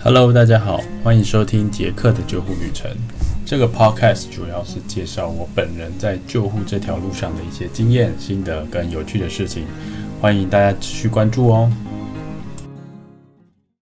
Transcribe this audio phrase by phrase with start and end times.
[0.00, 2.88] Hello，大家好，欢迎收听杰克的救护旅程。
[3.44, 9.64] 这个 Podcast 主要是介绍我本人在救护这条路上的一些经验、心得跟有趣的事情，
[10.20, 11.68] 欢迎大家持续关注哦。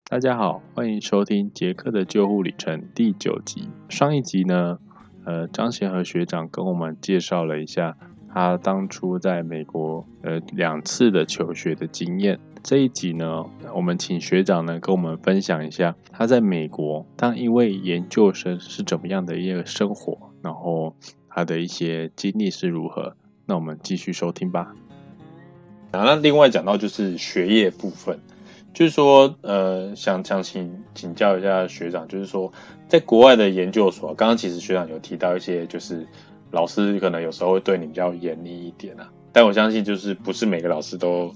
[0.08, 3.68] 大家好，欢迎收听杰克的救护旅程第九集。
[3.90, 4.78] 上一集呢，
[5.26, 7.94] 呃，张贤和学长跟我们介绍了一下
[8.32, 12.40] 他当初在美国呃两次的求学的经验。
[12.66, 13.46] 这一集呢，
[13.76, 20.96] 我们请学长呢跟我们分享一下他在美国当一位研究生是怎么样的一个生活，然后
[21.28, 23.14] 他的一些经历是如何。
[23.44, 24.74] 那我们继续收听吧。
[25.92, 28.18] 啊，那另外讲到就是学业部分，
[28.74, 32.52] 就是说，呃，想想请请教一下学长，就是说，
[32.88, 36.04] 在国外的研究所，刚刚其实学长有提到一些，就是
[36.50, 39.08] 老师可能有时候会对你比较严厉一点啊。
[39.36, 41.30] 但我相信，就是不是每个老师都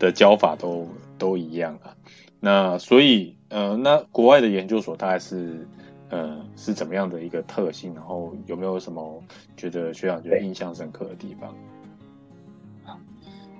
[0.00, 1.94] 的教法都都一样啊。
[2.40, 5.64] 那所以，呃，那国外的研究所大概是，
[6.08, 7.94] 呃，是怎么样的一个特性？
[7.94, 9.22] 然后有没有什么
[9.56, 11.54] 觉得学长觉得印象深刻的地方？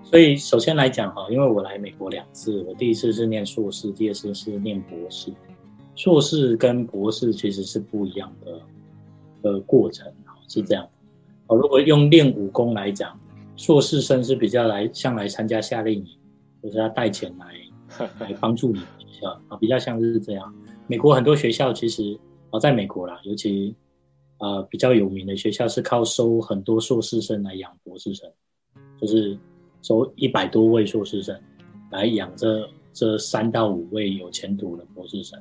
[0.03, 5.33] 所以首先来讲哈，因为我来美国两次，我第一次是念硕士，第二次是念博士。
[5.95, 8.61] 硕士跟博士其实是不一样的
[9.43, 10.13] 呃过程
[10.49, 10.85] 是这样。
[11.47, 13.17] 哦，如果用练武功来讲。
[13.57, 16.07] 硕士生是比较来像来参加夏令营，
[16.63, 20.55] 就是要带钱来 来帮助你学校啊，比较像是这样。
[20.87, 22.19] 美国很多学校其实
[22.51, 23.75] 啊，在美国啦，尤其
[24.39, 28.31] 啊比较有名的学校是靠收很多硕士生来养博士生，
[29.01, 29.39] 就是
[29.83, 31.39] 收一百多位硕士生
[31.91, 35.41] 来养这这三到五位有前途的博士生。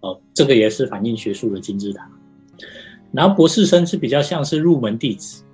[0.00, 2.10] 哦，这个也是反映学术的金字塔。
[3.12, 5.44] 然后博士生是比较像是入门弟子。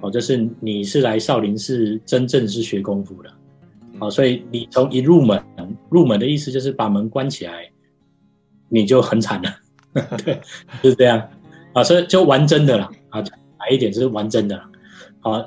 [0.00, 3.30] 哦，就是你是来少林寺真正是学功夫的，
[3.98, 5.42] 哦，所以你从一入门，
[5.90, 7.68] 入门的意思就是把门关起来，
[8.68, 9.54] 你就很惨了，
[10.24, 10.40] 对，
[10.82, 11.28] 就是这样，
[11.72, 13.20] 啊，所以就玩真的了，啊，
[13.58, 14.62] 白一点就是玩真的了，
[15.22, 15.44] 啊，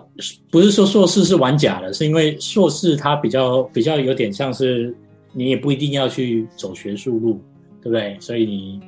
[0.51, 4.93] 不是说硕士是玩假的，是因为硕士它比较比较有点像是
[5.31, 7.41] 你也不一定要去走学术路，
[7.81, 8.17] 对不对？
[8.19, 8.81] 所以你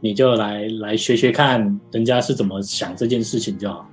[0.00, 3.89] 你就来来学学看人家是怎么想这件事情就好。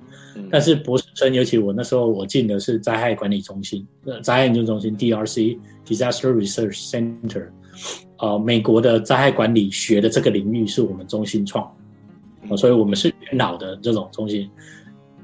[0.52, 7.48] 但是博士生，尤其我那时候我进的是灾害管理中心，呃，灾害研究中心 （DRC，Disaster Research Center）。
[8.20, 11.72] 呃，美国的灾害管理学的这个领域是我们中心创，
[12.58, 14.50] 所以我们是元老的这种中心，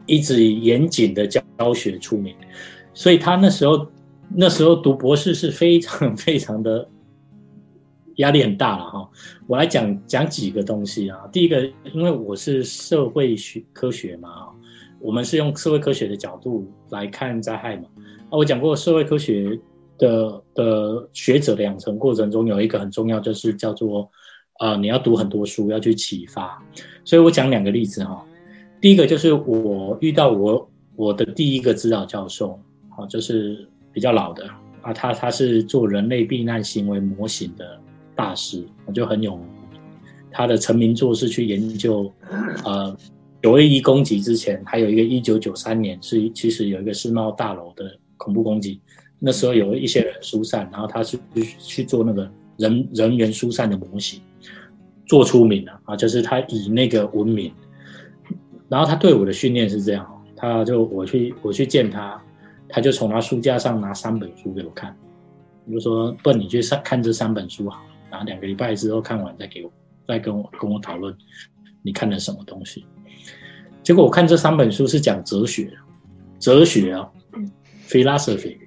[0.06, 2.36] 一直以严谨的教学出名。
[2.94, 3.88] 所以他那时候
[4.30, 6.88] 那时候读博士是非常非常的
[8.18, 9.10] 压力很大了哈。
[9.48, 11.18] 我来讲讲几个东西啊。
[11.32, 14.30] 第一个，因为我是社会学科学嘛
[15.04, 17.84] 我们是用社会科学的角度来看灾害嘛？
[18.30, 19.60] 啊，我讲过社会科学
[19.98, 24.10] 的的学者的养成过程中有一个很重要，就是叫做
[24.60, 26.58] 啊，你要读很多书，要去启发。
[27.04, 28.24] 所以我讲两个例子哈。
[28.80, 32.58] 第一个就是我遇到我我的第一个指导教授，
[32.98, 34.48] 啊，就是比较老的
[34.82, 37.78] 啊，他他是做人类避难行为模型的
[38.16, 39.38] 大师，我就很有
[40.32, 42.10] 他的成名作是去研究
[42.64, 42.96] 呃。
[43.44, 48.80] 九一一攻击之前，还有一个一九九三年是其实有一个世贸大楼的恐怖攻击，
[49.20, 51.20] 那时候有一些人疏散，然后他是
[51.60, 54.22] 去做那个人人员疏散的模型，
[55.06, 57.54] 做出名了啊，就是他以那个闻名。
[58.70, 62.24] 然后他对我的训练是这样，他就我去我去见他，
[62.70, 64.96] 他就从他书架上拿三本书给我看，
[65.70, 69.72] 就说不，你去上看这三本书好，然后两个礼拜之后看完再给我，
[70.08, 71.14] 再跟我跟我讨论
[71.82, 72.86] 你看了什么东西。
[73.84, 75.72] 结果我看这三本书是讲哲学，
[76.40, 77.08] 哲学啊
[77.88, 78.58] ，philosophy。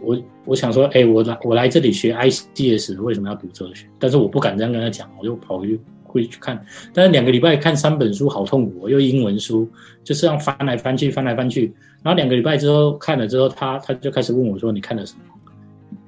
[0.00, 3.86] 我我想说，哎，我来我来这里学 ICS，为什么要读哲学？
[3.98, 6.60] 但是我不敢这样跟他讲，我就跑去会去看。
[6.92, 9.68] 但是两个礼拜看三本书好痛苦，又英文书，
[10.02, 11.72] 就是让翻来翻去，翻来翻去。
[12.02, 15.20] 然后两个礼拜之后看了之后，他他就开始问我说：“你看了什么？”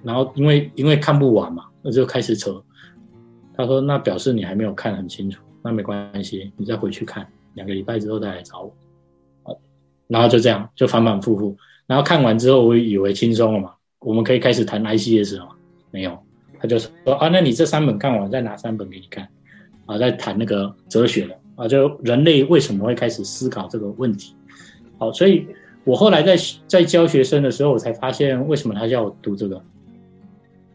[0.03, 2.61] 然后因为因为看不完嘛，那就开始扯。
[3.55, 7.25] 他说：“那表示你还没有看很清楚，那没关系，你再回去看。”
[7.55, 9.61] 两个礼拜之后再来找我，
[10.09, 11.57] 然后就这样就反反复复，
[11.87, 15.53] 然后看完之后我以为轻松了嘛，我们可以开始谈 ICS 了嘛？
[15.91, 16.19] 没有，
[16.59, 19.29] 他就说啊，那你这三本看完，再拿三本给你看，
[19.87, 24.35] 啊，再谈那个哲学了啊，就人类为什么会开始思考这个问题？
[24.99, 25.47] 好，所以
[25.85, 29.63] 我后来在在教学生的时候，我才发现为什么他叫我读这个，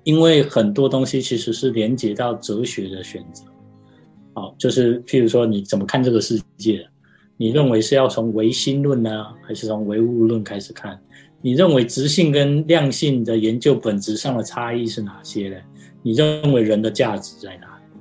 [0.04, 3.44] 因为很多东西其实是连接到哲学的选择。
[4.38, 6.88] 好，就是譬如说，你怎么看这个世界？
[7.38, 10.96] 你认为是要从唯心论呢，还是从唯物论开始看？
[11.42, 15.56] 你认为直性跟量性的研究本质上的差异是哪些呢？
[16.04, 18.00] 你认为人的价值在哪里？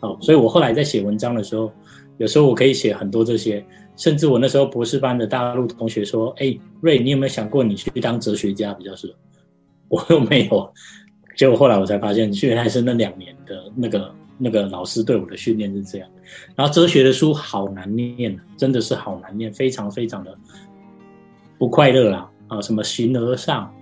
[0.00, 1.70] 好，所以我后来在写文章的时候，
[2.16, 3.62] 有时候我可以写很多这些，
[3.94, 9.14] 甚至我那时候博士班的大陆同学说：“哎，瑞，你有没有想过你去当哲学家比较适合？”
[9.88, 10.72] 我又没有，
[11.36, 16.08] 结果后来我才发现，原来是那两年的那个那个老师对我的训练是这样。
[16.54, 20.36] 然后哲学的书好难念，真的是好难念，非常非常的
[21.58, 22.60] 不快乐啦啊！
[22.60, 23.72] 什么形而上，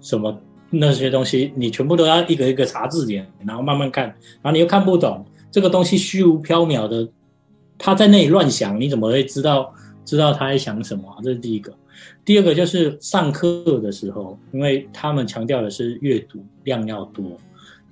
[0.00, 0.36] 什么
[0.70, 4.06] 那些东西，你全部都要一个一个查字典，然后慢慢看，
[4.42, 7.08] 然后你又看不懂这个东西虚无缥缈的，
[7.78, 9.72] 他在那里乱想，你怎么会知道
[10.04, 11.04] 知道他在想什么？
[11.22, 11.72] 这是第一个。
[12.24, 17.38] 第二个就是上课的时候，因为他们强调的是阅读量要多。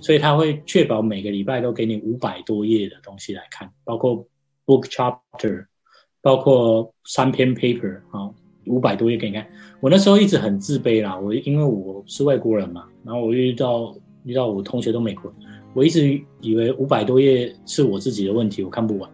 [0.02, 4.16] 所以他会确保每个礼拜都给你五百多页的东西来看，包括
[4.66, 5.64] book chapter，
[6.20, 8.28] 包括三篇 paper 啊，
[8.66, 9.46] 五百多页给你看。
[9.80, 13.94] 我那时候一直很自卑啦，我因为我是外国人嘛，然后我遇到
[14.24, 19.10] 遇到我同学都美国人，我一直以为五百多页是我自己的问题，我看不完。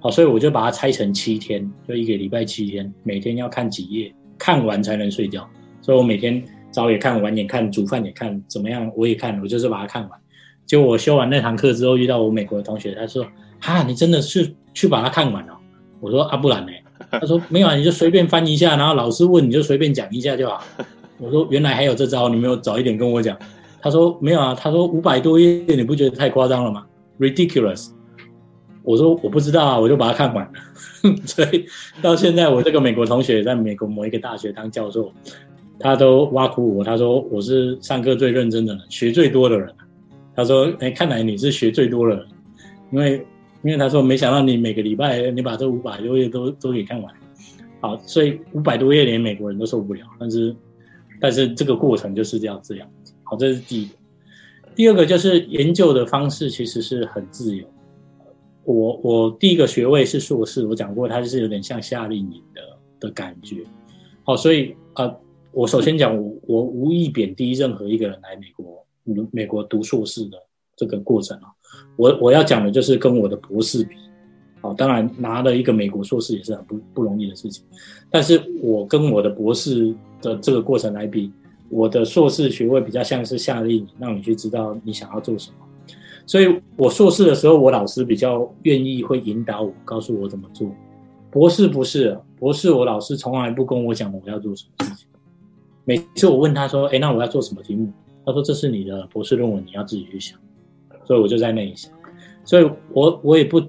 [0.00, 5.48] 好，所以我就把它拆成七天，就一个礼拜七天，每天要看几页，看完才能睡觉。
[5.80, 6.42] 所以我每天
[6.72, 10.21] 早也看，晚也看，煮饭也看，怎么样我也看，我就是把它看完。
[10.66, 13.26] 就我修完那堂课之后，遇到我美国的同学，他说
[13.60, 15.52] ：“哈，你真的是去把它看完了？”
[16.00, 16.72] 我说：“啊，不然呢？”
[17.10, 20.62] 他说：“没有啊，你就随便翻一下，然后老师问你就随便讲一下就好。”
[21.18, 23.36] 我说：“原来还有这招，你没有早一点跟我讲。”
[23.82, 26.86] 他说：“没有啊。”他说：“五百多页，你不觉得太夸张了吗
[27.18, 27.90] ？Ridiculous。”
[28.82, 30.52] 我说：“我不知道啊，我就把它看完了。
[31.26, 31.66] ”所以
[32.00, 35.12] 到现在，我这个美国同学在美国某一个大学当教授，
[35.78, 39.68] 他都挖苦我，他说：“我是上课最认真的人，学最多的人。”
[40.34, 42.26] 他说：“哎，看来你是学最多了，
[42.90, 43.26] 因为
[43.62, 47.14] 因为他说没想到你每个礼拜你把这五百多页都都给看完，
[47.80, 50.06] 好，所以五百多页连美国人都受不了。
[50.18, 50.56] 但是
[51.20, 52.88] 但是这个过程就是这样这样。
[53.24, 53.94] 好，这是第一个。
[54.74, 57.66] 第二个就是研究的方式其实是很自由。
[58.64, 62.62] 我我第一个学位是硕士，我讲过它就是有点像夏令营的
[63.00, 63.64] 的感觉。
[64.24, 65.14] 好，所以呃，
[65.50, 68.82] 我首先讲我我无意贬低任何一个人来美国。”
[69.30, 70.38] 美国读硕士的
[70.76, 71.48] 这个过程啊，
[71.96, 73.96] 我我要讲的就是跟我的博士比，
[74.60, 77.64] 好，当然拿了一个美国硕士也是很不不容易的事情，
[78.10, 81.32] 但是我跟我的博士的这个过程来比，
[81.68, 85.66] 我的硕士学位比较像是夏令，让你去知道你想要做什么，
[86.26, 90.70] 所以我硕士的时候，我老师比较愿意会引导我，告诉我怎么做，
[91.30, 95.08] 博士不是，博士我老师从来不跟我讲我要做什么事情，
[95.84, 97.90] 每次我问他说，哎，那我要做什么题目？
[98.24, 100.38] 他说：“这是你的博士论文，你要自己去想。”
[101.04, 101.90] 所以我就在那里想，
[102.44, 103.60] 所以我我也不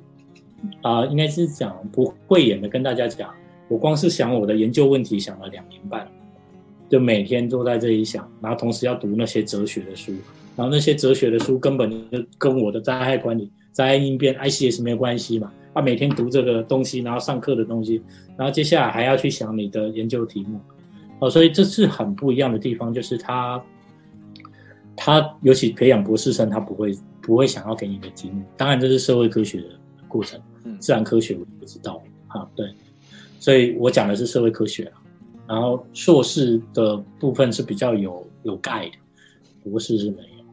[0.83, 3.33] 啊，应该是讲不会演的跟大家讲，
[3.67, 6.07] 我光是想我的研究问题想了两年半，
[6.87, 10.11] 就每天都在这里想，然后同时要读那些哲学的书，
[10.55, 15.51] 然后那些哲学的书根本就跟我的灾害管理、灾害应变、ICS 没有关系嘛。
[15.73, 17.99] 啊，每天读这个东西，然后上课的东西，
[18.37, 20.59] 然后接下来还要去想你的研究题目，
[21.17, 23.59] 哦，所以这是很不一样的地方，就是他。
[24.95, 28.43] 他尤其培养博士生，他不会不会想要给你的题目。
[28.55, 29.67] 当然，这是社会科学的
[30.07, 30.39] 过程，
[30.79, 32.47] 自然科学我不知道啊。
[32.55, 32.71] 对，
[33.39, 34.91] 所以我讲的是社会科学
[35.47, 40.45] 然后硕士的部分是比较有有盖的，博士是没有。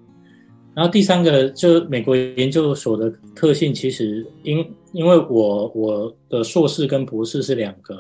[0.75, 4.59] 然后第三个就美国研究所的特性，其实因
[4.93, 7.97] 因为我我的硕士跟博士是两个，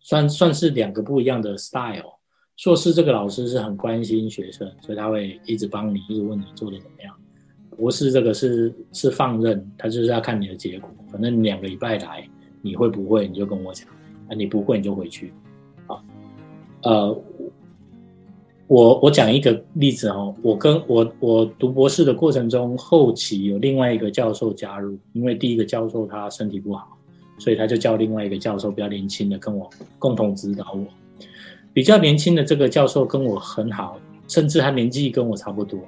[0.00, 2.19] 算算是两个不一样的 style。
[2.60, 7.16] 硕士这个老师是很关心学生，所以他会一直帮你，一直问你做的怎么样。
[7.74, 10.90] 博士这个是是放任，他就是要看你的结果。
[11.10, 12.28] 反正两个礼拜来，
[12.60, 13.88] 你会不会你就跟我讲，
[14.28, 15.32] 啊你不会你就回去。
[15.86, 15.96] 啊，
[16.82, 17.18] 呃，
[18.66, 26.94] 我我讲一个例子哦，我跟我我读博士的过程中，后期有另外一个教授加入，因为第一个教授他身体不好，
[27.38, 30.84] 所以他就叫另外一个教授比较年轻的跟我共同指导我。
[31.72, 33.98] 比较年轻的这个教授跟我很好，
[34.28, 35.78] 甚至他年纪跟我差不多。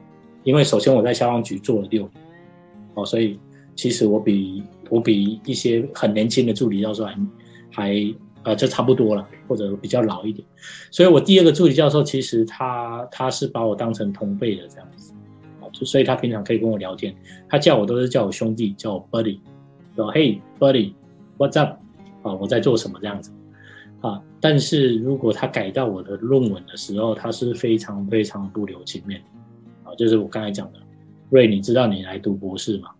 [0.44, 2.24] 因为首先我在消防局做了六年，
[2.94, 3.38] 哦，所以
[3.74, 7.16] 其实我比我比一些很年轻的助理教授还
[7.70, 10.46] 还呃就差不多了，或者比较老一点。
[10.90, 15.12] 所以我第二个助理教授其实他他是把我当成同辈的这样子，
[15.72, 17.14] 就所以他平常可以跟我聊天，
[17.48, 19.38] 他叫我都是叫我兄弟，叫我 buddy，
[19.96, 21.78] 说 Hey buddy，what's up？
[22.22, 23.32] 啊，我在做什么这样子。
[24.00, 29.22] 啊，但是如果他改到我的论文的时候，他是非常非常不留情面，
[29.84, 30.80] 啊，就是我刚才讲的，
[31.30, 32.90] 瑞，你知道你来读博士吗？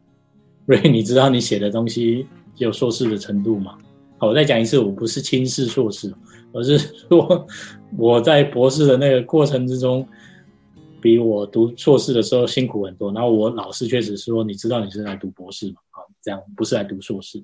[0.66, 3.76] 瑞，你知道你写的东西有硕士的程度吗？
[4.18, 6.14] 好，我再讲一次，我不是轻视硕士，
[6.52, 7.44] 而是说
[7.99, 10.06] 我在博士的那个过程之中，
[11.00, 13.12] 比我读硕士的时候辛苦很多。
[13.12, 15.80] 然后我老师确实说，你知道你是来读博士吗？
[15.90, 17.42] 啊，这样不是来读硕士。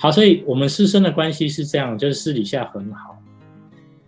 [0.00, 3.18] 好，所以我们师生的关系是这样，就是私底下很好，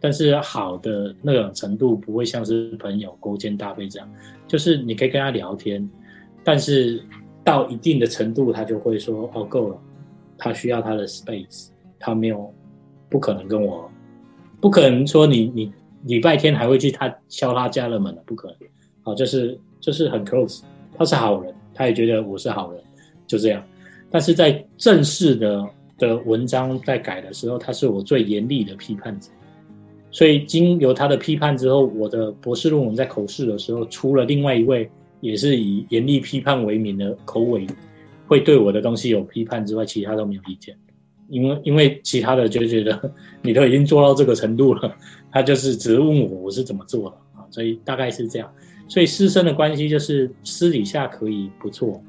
[0.00, 4.08] 但是好的那种程度不会像是朋友勾肩搭背这样，
[4.48, 5.86] 就是你可以跟他聊天，
[6.42, 7.04] 但是
[7.44, 9.78] 到一定的程度，他就会说哦够了，
[10.38, 11.68] 他需要他的 space，
[11.98, 12.50] 他没有
[13.10, 13.90] 不可能跟我，
[14.62, 15.70] 不可能说你你
[16.04, 18.56] 礼拜天还会去他敲他家的门的，不可能。
[19.02, 20.62] 好，就是就是很 close，
[20.96, 22.82] 他是好人，他也觉得我是好人，
[23.26, 23.62] 就这样。
[24.10, 25.66] 但是在正式的
[26.02, 29.30] 的文章在改的时候，他是我最严厉的批判者。
[30.10, 34.90] 所以经由他的批判之后，我的博士论文在口试的时候，除了另外一位
[35.20, 37.66] 也是以严厉批判为名的口尾
[38.26, 40.76] 会对我的东西有批判之外，其他都没有意见。
[41.28, 44.94] 因为因为其他的就觉得你都已经做到这个程度了，
[45.30, 48.52] 他就是只问我我是怎么做的啊，所以大概是这样。
[48.88, 52.02] 所以师生的关系就是私底下可以不错，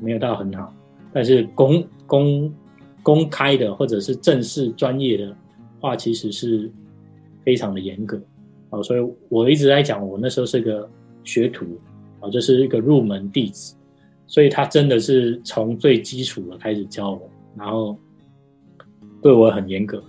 [0.00, 0.74] 没有到很好。
[1.12, 2.52] 但是公公
[3.04, 5.36] 公开的或者是正式专业的
[5.78, 6.68] 话，其实是
[7.44, 8.20] 非常的严格
[8.70, 8.82] 啊。
[8.82, 10.88] 所以我一直在讲，我那时候是个
[11.22, 11.64] 学徒
[12.20, 13.76] 啊，就是一个入门弟子，
[14.26, 17.94] 所以他真的是从最基础的开始教我，然后
[19.22, 20.02] 对我很严格。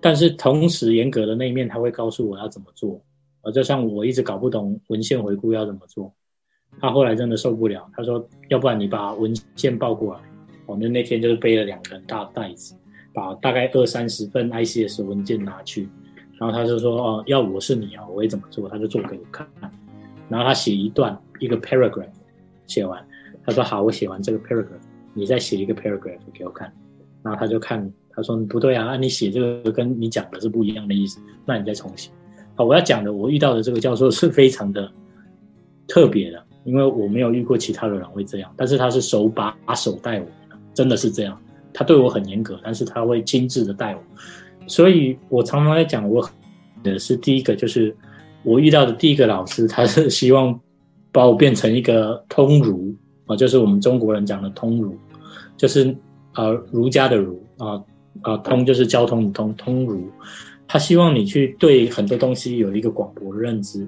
[0.00, 3.00] 但是同时严格的那一面，他会告诉我要怎么做
[3.40, 3.50] 啊。
[3.50, 6.12] 就像我一直搞不懂文献回顾要怎么做，
[6.78, 10.20] 他后来真的受不了，他说：“要不然你把文献报过来。”
[10.66, 12.74] 我们那天就是背了两个大袋子，
[13.12, 15.88] 把大概二三十份 ICS 文件拿去，
[16.38, 19.46] 然后他就说：“哦，要我是你啊，我会怎么做？”他就做给我看，
[20.28, 22.08] 然后他写一段一个 paragraph，
[22.66, 23.04] 写完，
[23.44, 24.80] 他说：“好，我写完这个 paragraph，
[25.12, 26.72] 你再写一个 paragraph 给我看。”
[27.22, 32.10] 然后他就看，他说：“不对啊，那你写这个跟你讲的是不一样的意思，那你再重写。”
[32.56, 34.90] 好，我要讲的，我遇到的这个教授是非常的
[35.86, 40.26] 特别的，因为我没有遇过其他的人会这样，但是他是手把手带我。
[40.74, 41.40] 真的是这样，
[41.72, 44.02] 他对我很严格，但是他会亲自的带我，
[44.66, 46.28] 所以我常常在讲，我
[46.82, 47.96] 的是第一个，就是
[48.42, 50.58] 我遇到的第一个老师，他是希望
[51.12, 52.94] 把我变成一个通儒
[53.26, 54.96] 啊，就是我们中国人讲的通儒，
[55.56, 55.96] 就是
[56.34, 57.82] 呃儒家的儒啊
[58.22, 60.08] 啊通就是交通的通通儒，
[60.66, 63.86] 他希望你去对很多东西有一个广博的认知。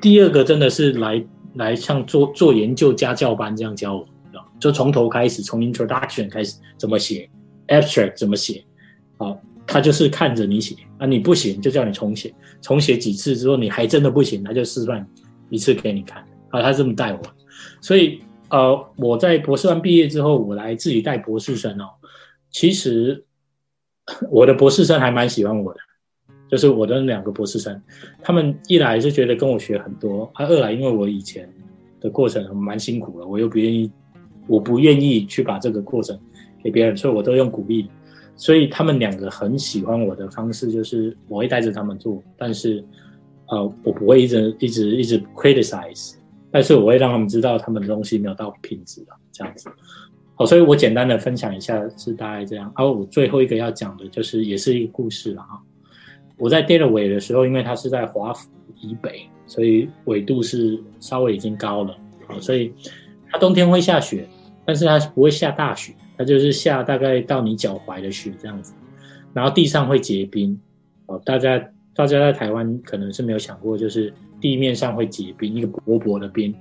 [0.00, 4.06] 第二个真的是来来像做做研究家教班这样教我。
[4.58, 7.30] 就从头开始，从 introduction 开始怎么写
[7.68, 8.64] ，abstract 怎么写，
[9.16, 15.06] 好，他就是看着你写啊，你不行就叫你重写，重写几次之后你还真的不行，他就示范
[15.48, 17.20] 一次给你看啊，他这么带我，
[17.80, 21.86] 所以呃，我在博士班毕业之后，我来自己带博士生哦，
[22.50, 23.24] 其实
[24.30, 25.80] 我的博士生还蛮喜欢我的，
[26.50, 27.80] 就是我的两个博士生，
[28.22, 31.48] 他们一来是觉得跟我学很多，啊，二来因为我以前
[32.00, 33.88] 的过程蛮辛苦的，我又不愿意。
[34.48, 36.18] 我不愿意去把这个过程
[36.64, 37.88] 给别人，所以我都用鼓励。
[38.34, 42.84] 所以他们两个很喜欢我的方式，就是我会带着他们做，但是
[43.48, 46.14] 呃，我不会一直一直一直 criticize，
[46.50, 49.68] 但是我会让他们知道他们的东西没有到品质了，这样子。
[50.36, 52.72] 好，所以我简单的分享一下是大概这样。
[52.76, 55.60] 然后我最后一个要讲的就是也是一个故事了哈。
[56.36, 58.48] 我在 d e l a w a y 的时候，因为它是在华府
[58.80, 61.96] 以北，所以纬度是稍微已经高了，
[62.28, 62.72] 好，所以
[63.28, 64.28] 它冬天会下雪。
[64.68, 68.74] 但是它不会下大雪，它就是下大概到你脚踝的雪这样子，
[69.32, 70.60] 然后地上会结冰。
[71.06, 71.58] 哦，大家
[71.94, 76.54] 大家在台湾可能是没有想过，就是地面上会结冰，一个薄薄的冰。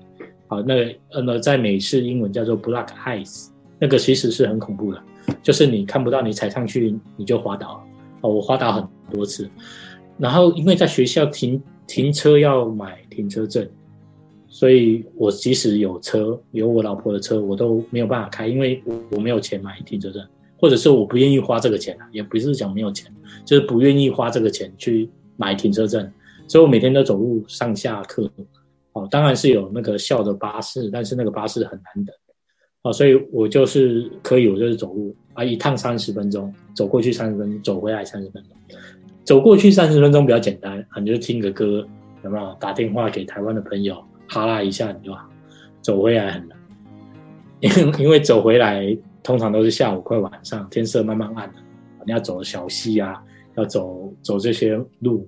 [0.47, 5.03] 好，那个呃，在美式英文叫做 black ice，那个其实是很恐怖的，
[5.43, 7.83] 就是你看不到，你踩上去你就滑倒了。
[8.21, 9.49] 哦，我滑倒很多次，
[10.17, 13.67] 然后因为在学校停停车要买停车证。
[14.57, 20.27] 所以，我即使有车，有我老婆的车，我都没有办法开，因为我没有钱买停车证，
[20.59, 23.05] 或者是我不愿意花这个钱啊，也不是讲没有钱，
[23.45, 26.11] 就是不愿意花这个钱去买停车证。
[26.47, 28.27] 所以我每天都走路上下课，
[28.93, 32.15] 哦，当然是有那个校的巴士，但是那个巴士很难等，
[32.81, 38.57] 哦，所以我就是可以，我就是走路啊，一趟三十分钟，走过去三十分钟，走回来三十分钟，
[39.23, 41.87] 走过去三十分钟比较简单啊，你就听个歌，
[42.23, 42.57] 有没有？
[42.59, 44.03] 打电话给台湾的朋友。
[44.27, 45.15] 哈拉一下你就，
[45.81, 46.57] 走回来很难，
[47.59, 47.69] 因
[48.05, 51.55] 因为走回来通常都是下午快晚上，天色慢慢暗了，
[52.05, 53.23] 你要走小溪啊，
[53.55, 55.27] 要走走这些路，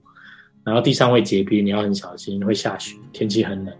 [0.63, 3.73] 然后地上会结冰，你要很小心，会下雪，天气很冷，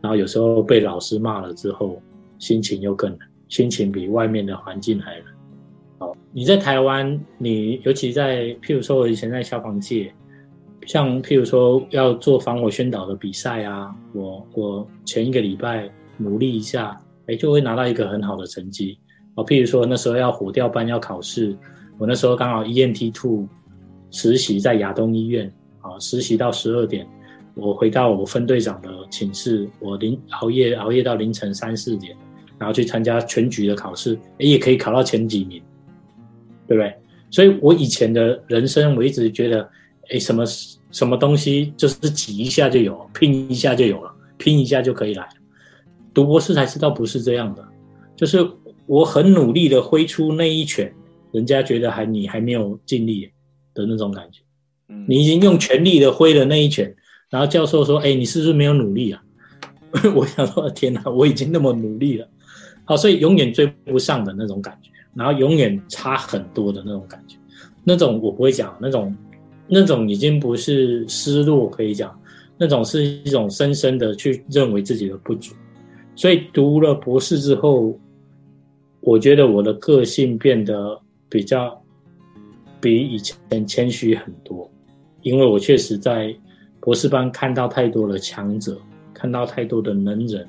[0.00, 2.00] 然后有时候被老师骂了之后，
[2.38, 5.26] 心情又更冷，心情比外面的环境还冷。
[5.98, 10.12] 哦，你在台湾，你尤其在譬如说我以前在消防界。
[10.86, 18.98] 像譬如说要做防火宣导的比赛啊，我我前一个礼拜努力一下，哎，就会拿到一个很好的成绩。
[19.34, 21.54] 哦，譬如说那时候要火调班要考试，
[21.98, 23.46] 我那时候刚好 E N T two
[24.10, 27.06] 实习在亚东医院啊，实习到十二点，
[27.54, 32.16] 我回到我分队长的寝室，我凌熬夜熬夜到凌晨三四点，
[32.58, 35.60] 然后去参加全局的考试，也可以考到前几名，
[36.68, 36.94] 对不对？
[37.28, 39.68] 所以我以前的人生，我一直觉得，
[40.10, 40.44] 哎，什么
[40.90, 45.28] 什么东西就是挤一下就有，拼一下就有了，拼一下就可以来。
[46.14, 47.66] 读博士才知道不是这样的，
[48.16, 48.46] 就是
[48.86, 50.92] 我很努力的挥出那一拳，
[51.32, 53.30] 人家觉得还你还没有尽力
[53.74, 54.40] 的那种感觉。
[55.06, 56.94] 你已经用全力的挥了那一拳，
[57.28, 59.22] 然后教授说：“哎，你是不是没有努力啊？”
[60.14, 62.28] 我想说：“天哪，我已经那么努力了。”
[62.84, 64.90] 好，所以永远追不上的那种感觉。
[65.12, 67.36] 然后永远差很多的那种感觉，
[67.82, 69.16] 那种我不会讲，那种
[69.68, 72.18] 那种已经不是失落可以讲，
[72.56, 75.54] 那种是一种深深的去认为自己的不足。
[76.14, 77.98] 所以读了博士之后，
[79.00, 81.82] 我觉得我的个性变得比较
[82.80, 84.70] 比以前谦虚很多，
[85.22, 86.34] 因为我确实在
[86.80, 88.80] 博士班看到太多的强者，
[89.12, 90.48] 看到太多的能人，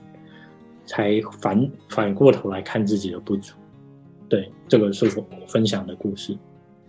[0.86, 3.54] 才反反过头来看自己的不足。
[4.30, 6.38] 对，这个是我分享的故事。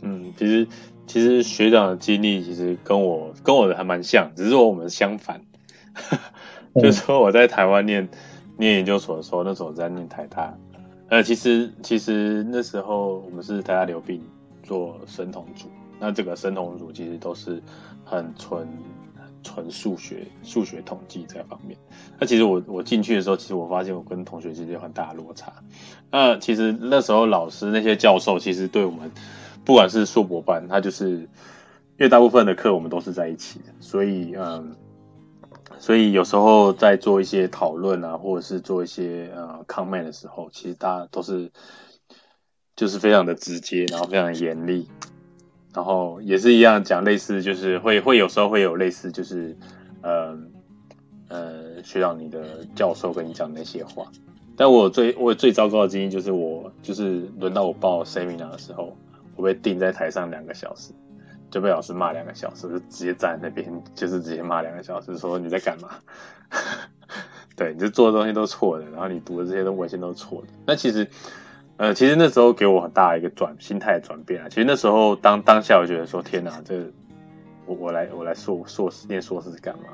[0.03, 0.67] 嗯，其实
[1.09, 5.41] 其实学长的经历其实跟我跟我的还蛮像，只是说我们相反。
[6.77, 8.09] 就说我在台湾念
[8.57, 10.57] 念研究所的时候，那时候我在念台大。
[11.09, 14.23] 呃，其实其实那时候我们是台大流病
[14.63, 15.67] 做生统组，
[15.99, 17.61] 那这个生统组其实都是
[18.05, 18.69] 很纯。
[19.45, 21.79] 纯数学、数学统计这方面，
[22.19, 25.53] 那其实我我进去的时候，其实我发现我跟同学之间有很大的落差。
[26.11, 29.11] 那其实那时候老师那些教授，其实对我们
[29.69, 31.29] 不管是硕博班，他就是因
[31.99, 34.75] 为大部分的课我们都是在一起的，所以嗯，
[35.79, 41.53] 所以有时候在做一些讨论啊，或者是做一些呃 comment 的时候，其实大家都是
[42.77, 44.89] 就是非常的直接，然后非常的严厉。
[45.75, 49.55] 然后也是一样讲类似，就是会会有时候会有类似，就是
[50.01, 50.35] 呃
[51.29, 54.11] 呃学长你的教授跟你讲那些话。
[54.57, 58.97] 但我最我最糟糕的经验就是我就是轮到我报 seminar 的时候，
[59.39, 60.93] 我被定在台上两个小时，
[61.51, 65.89] 就被老师骂两个小时，就直接站在那边就是直接骂两个小时，说你在干嘛？
[67.57, 70.49] 对，你就做的东西都错的，然后你读的这些东西都是错的。
[70.67, 71.09] 那其实。
[71.81, 74.49] 呃，其实那时候给我很大的一个转心态转变啊。
[74.49, 76.91] 其实那时候当当下，我觉得说天哪，这
[77.67, 79.85] 我我来我来硕硕士念硕士是干嘛？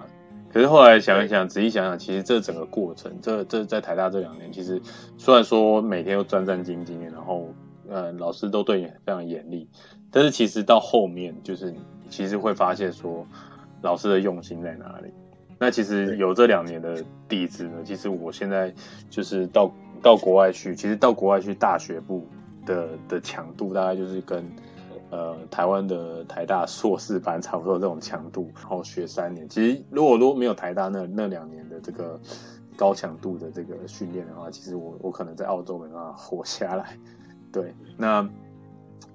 [0.51, 4.81] 可是后来想一想，仔细想想，其实这整个过程，这这在台大这两年，其实
[5.19, 7.53] 虽然说每天都战战兢兢，然后
[7.89, 9.69] 呃老师都对你非常严厉，
[10.11, 11.75] 但是其实到后面，就是
[12.09, 13.27] 其实会发现说
[13.83, 15.13] 老师的用心在哪里。
[15.59, 18.75] 那其实有这两年的底子呢，其实我现在
[19.11, 19.71] 就是到。
[20.03, 22.27] 到国外去，其实到国外去大学部
[22.67, 24.45] 的的强度大概就是跟
[25.09, 29.49] 呃台湾的台大硕士班差不多这种强度，然后学三年。
[29.49, 32.21] 其实如果如果没有台大那那两年的这个
[32.77, 36.99] 高强度的这个训练的话，其实我我可能在澳洲没办法活下来。
[37.55, 38.29] 对，那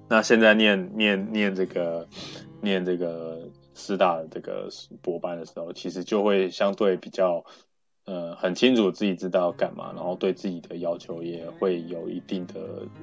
[0.08, 2.08] 那现在念念念这个
[2.60, 4.68] 念这个师大的这个
[5.00, 7.44] 博班的时候，其实就会相对比较。
[8.06, 12.54] 呃，很清楚自己知道要干嘛，然后对自己的要求也会有一定的、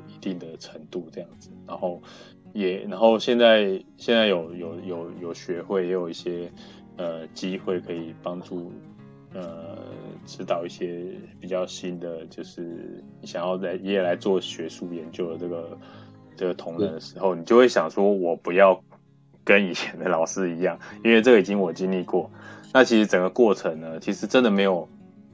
[0.10, 2.02] 一定的程度这样子，然后
[2.52, 6.52] 也，然后现在现在有有有有学会，也有一些
[6.98, 8.74] 呃机会可以帮助
[9.34, 9.78] 呃
[10.28, 11.04] 指导一些
[11.40, 15.78] 比较新的，就是想要在也来做学术研究的这个
[16.36, 18.84] 这个同仁的时候，你就会想说，我不要
[19.44, 22.30] 跟以前的老师一样，因为这个已经我经历过。
[22.74, 24.88] 那其实整个过程呢，其实真的没有，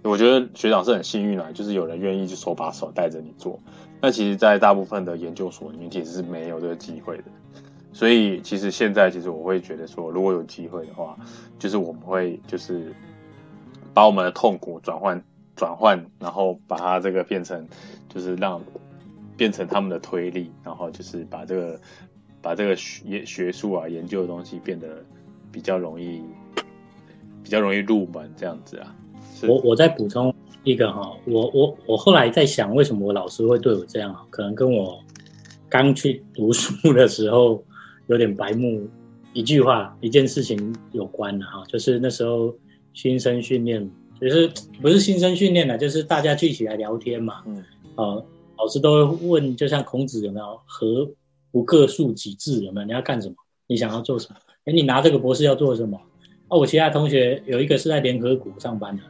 [0.04, 3.60] 我觉得学长是很幸运啊，就是有人愿意就手把手带着你做。
[4.00, 7.24] 那其实，在大部分的研究所里面，其实是没有这个机会的。
[7.94, 11.18] 所以，其实现在，其实我会觉得说，如果有机会的话，
[11.58, 12.94] 就是我们会就是
[13.94, 15.24] 把我们的痛苦转换
[15.56, 17.68] 转换，然后把它这个变成，
[18.10, 18.62] 就是让
[19.38, 21.80] 变成他们的推力，然后就是把这个
[22.42, 25.04] 把这个学学术啊研究的东西变得
[25.52, 26.24] 比较容易。
[27.44, 28.96] 比较容易入门这样子啊，
[29.50, 34.16] 我我再补充一个哈，我我我后来在想，为什么我老师会对我这样？
[34.30, 34.98] 可能跟我
[35.68, 37.62] 刚去读书的时候
[38.08, 38.88] 有点白目，
[39.34, 42.56] 一句话一件事情有关的哈，就是那时候
[42.94, 43.90] 新生训练，
[44.22, 44.50] 就是
[44.82, 47.64] 不是新生训练的，就是大家聚起来聊天嘛，嗯，
[47.96, 48.26] 呃，
[48.58, 51.10] 老师都会问，就像孔子有没有“何
[51.52, 52.88] 不各述己志”有没有？
[52.88, 53.36] 你要干什么？
[53.68, 54.36] 你想要做什么？
[54.66, 56.00] 哎，你拿这个博士要做什么？
[56.50, 59.04] 哦，我其他同学有一个是在联合国上班的，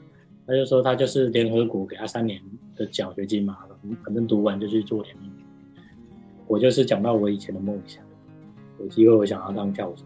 [0.48, 2.42] 他就说他就是联合国给他三年
[2.76, 3.58] 的奖学金嘛，
[4.06, 5.16] 反正读完就去做联
[6.48, 8.04] 我就是讲到我以前的梦想，
[8.80, 10.04] 有机会我想要当教授，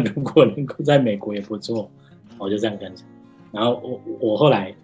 [0.14, 1.90] 如果能够在美国也不错，
[2.38, 3.04] 我就这样跟着。
[3.52, 4.74] 然后我我后来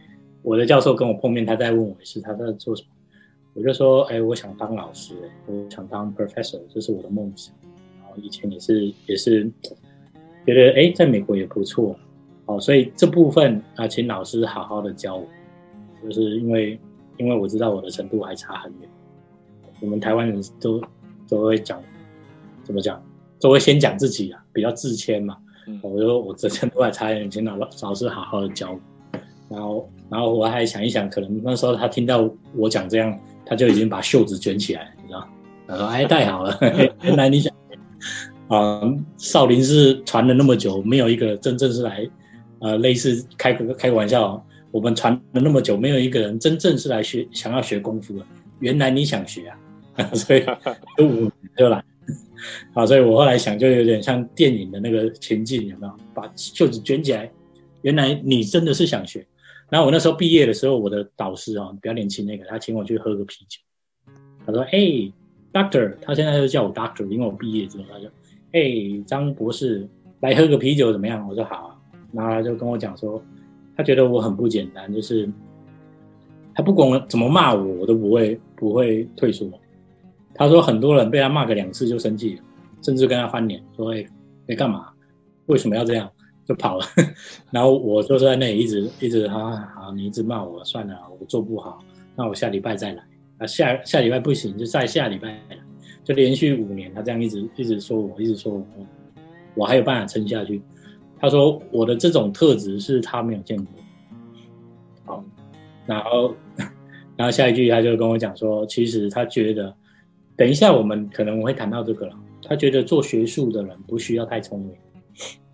[0.42, 2.88] 我的教授跟我碰面，他在问我是他在做什么，
[3.54, 5.14] 我就说，哎，我想当老师，
[5.46, 7.54] 我想当 professor，这是我的梦想。
[8.00, 9.50] 然后以前也是也是
[10.46, 11.96] 觉得哎，在美国也不错，
[12.46, 15.26] 哦，所以这部分啊，请老师好好的教我，
[16.04, 16.78] 就是因为
[17.18, 18.88] 因为我知道我的程度还差很远。
[19.80, 20.80] 我们台湾人都
[21.28, 21.82] 都会讲，
[22.62, 23.02] 怎么讲？
[23.40, 25.36] 都会先讲自己啊，比较自谦嘛。
[25.82, 28.78] 我说我之前都还差一点，请老老师好好的教。
[29.48, 35.28] 然后，然后我还想一想，可能那时候他听到我讲这样，他就已经把袖子卷起来，你知道？
[35.68, 36.58] 他说：“哎，太好了，
[37.02, 37.54] 原来你想
[38.48, 38.80] 啊，
[39.18, 42.08] 少林寺传了那么久，没有一个真正是来，
[42.60, 48.24] 呃，类似开个开个玩笑，我们传了那么久，没有一个人真正是来学想要学功夫的。
[48.60, 49.58] 原来你想学啊！”
[50.14, 50.42] 所以
[50.96, 51.84] 就五就来，
[52.72, 55.92] 好，所以我后来想，就有点像电影的那个情境，有没有？
[56.14, 57.30] 把袖子卷起来，
[57.82, 59.26] 原来你真的是想学。
[59.70, 63.58] 然后我那时候毕业的时候，我的导师啊，比较年轻那个，他请我去喝个啤酒。
[64.44, 65.12] 他说：“嘿
[65.52, 68.08] ，Doctor，他现在就叫我 Doctor，因为我毕业之后，他就，
[68.52, 69.88] 嘿，张博士，
[70.20, 71.78] 来喝个啤酒怎么样？”我说：“好啊。”
[72.12, 73.22] 然后他就跟我讲说，
[73.76, 75.26] 他觉得我很不简单，就是
[76.54, 79.48] 他不管我怎么骂我，我都不会不会退缩。
[80.34, 82.42] 他说很多人被他骂个两次就生气了，
[82.82, 84.04] 甚至跟他翻脸说：“哎，
[84.48, 84.88] 你干嘛？
[85.46, 86.10] 为什么要这样？”
[86.44, 86.84] 就跑了。
[87.52, 91.78] 然后我就在那里一直一直啊，好，你一直骂我，算了，我做不好，
[92.16, 93.04] 那我下礼拜再来。
[93.38, 95.58] 啊，下下礼拜不行，就再下礼拜来，
[96.02, 98.66] 就连续五年，他这样一直一直说我，一直说我，
[99.54, 100.60] 我还有办法撑下去。
[101.20, 103.74] 他说我的这种特质是他没有见过。
[105.04, 105.24] 好，
[105.86, 106.34] 然后
[107.16, 109.72] 然后下一句他就跟我讲说，其实他觉得。
[110.36, 112.14] 等一下，我们可能我会谈到这个了。
[112.44, 114.74] 他觉得做学术的人不需要太聪明。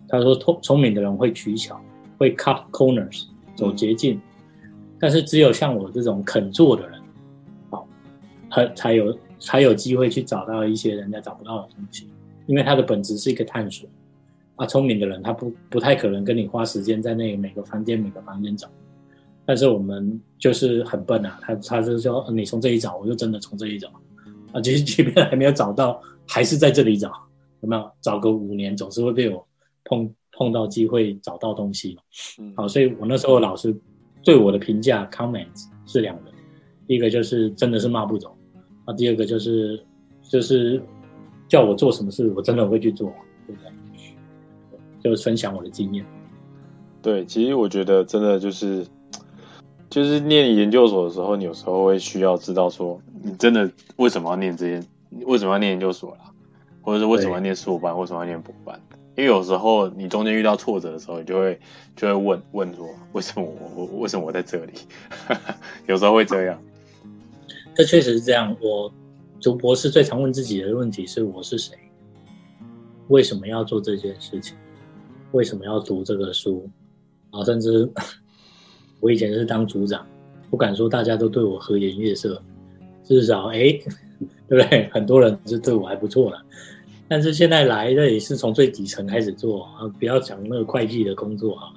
[0.07, 1.79] 他说，聪聪明的人会取巧，
[2.17, 4.19] 会 cut corners，走捷径。
[4.99, 6.99] 但是只有像我这种肯做的人，
[7.69, 7.87] 好，
[8.51, 12.07] 才才有才有机会去找到一些人家找不到的东西。
[12.47, 13.87] 因为他的本质是一个探索。
[14.55, 18.67] 啊，聪明的人他不不太可能跟你花时间在那个每个房间每个房间找。
[19.45, 23.89] 但是我们就是很笨啊，他他是说你从这里找，我就真的从这里找。
[24.51, 27.11] 啊，其实即便还没有找到，还是在这里找，
[27.61, 27.91] 有没有？
[28.01, 29.47] 找个五年，总是会被我
[29.85, 31.97] 碰碰到机会找到东西
[32.39, 33.75] 嗯，好，所以我那时候老师
[34.23, 36.31] 对我的评价 comments 是两个，
[36.87, 38.35] 一个就是真的是骂不走，
[38.85, 39.79] 啊，第二个就是
[40.21, 40.81] 就是
[41.47, 43.13] 叫我做什么事，我真的会去做，
[43.45, 43.71] 对不对？
[45.01, 46.05] 就分享我的经验。
[47.01, 48.85] 对，其实我觉得真的就是。
[49.89, 54.83] 就是念研究所的时候，你有时候会需要知道说，你真的为什么要念这些？
[55.25, 56.31] 为什么要念研究所啦？
[56.81, 57.97] 或者是为什么要念硕班？
[57.97, 58.79] 为什么要念博班？
[59.15, 61.59] 因为有时候你中间遇到挫折的时候，你就会
[61.95, 64.73] 就会问问说，为什么我我为什么我在这里？
[65.87, 66.61] 有时候会这样。
[67.75, 68.55] 这确实是这样。
[68.61, 68.93] 我
[69.41, 71.75] 读博士最常问自己的问题是：我是谁？
[73.07, 74.55] 为什么要做这件事情？
[75.31, 76.69] 为什么要读这个书？
[77.31, 77.91] 啊，甚至。
[78.99, 80.05] 我以前是当组长，
[80.49, 82.41] 不敢说大家都对我和颜悦色，
[83.03, 83.79] 至少哎，
[84.47, 84.89] 对不对？
[84.91, 86.41] 很多人是对我还不错了。
[87.07, 91.73] 但是现在来的也是从最底层开始做啊，不要讲那个会计的工作啊，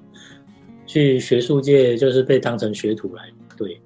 [0.87, 3.81] 去学术界就是被当成学徒来对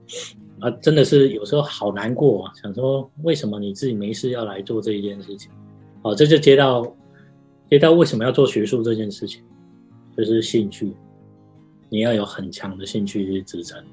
[0.59, 5.51] 啊，真的是有时候好难过啊，想说为什么你自己没事要来做这一件事情？
[6.03, 6.96] 哦，这就接到
[7.70, 9.42] 接到为什么要做学术这件事情，
[10.16, 10.92] 就是兴趣。
[11.88, 13.85] 你要有很强的兴趣去支撑，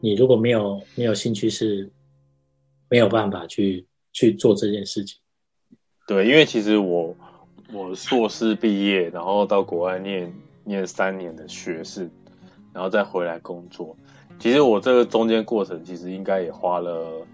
[0.00, 1.90] 你如果没有没有兴趣，是
[2.88, 5.18] 没有办法去去做这件事情。
[6.06, 7.16] 对，因为其实我
[7.72, 12.08] 我硕士毕业，然后到国外念念三年的学士，
[12.72, 13.96] 然后再回来工作。
[14.38, 17.26] 其实我这个中间过程，其实应该也花了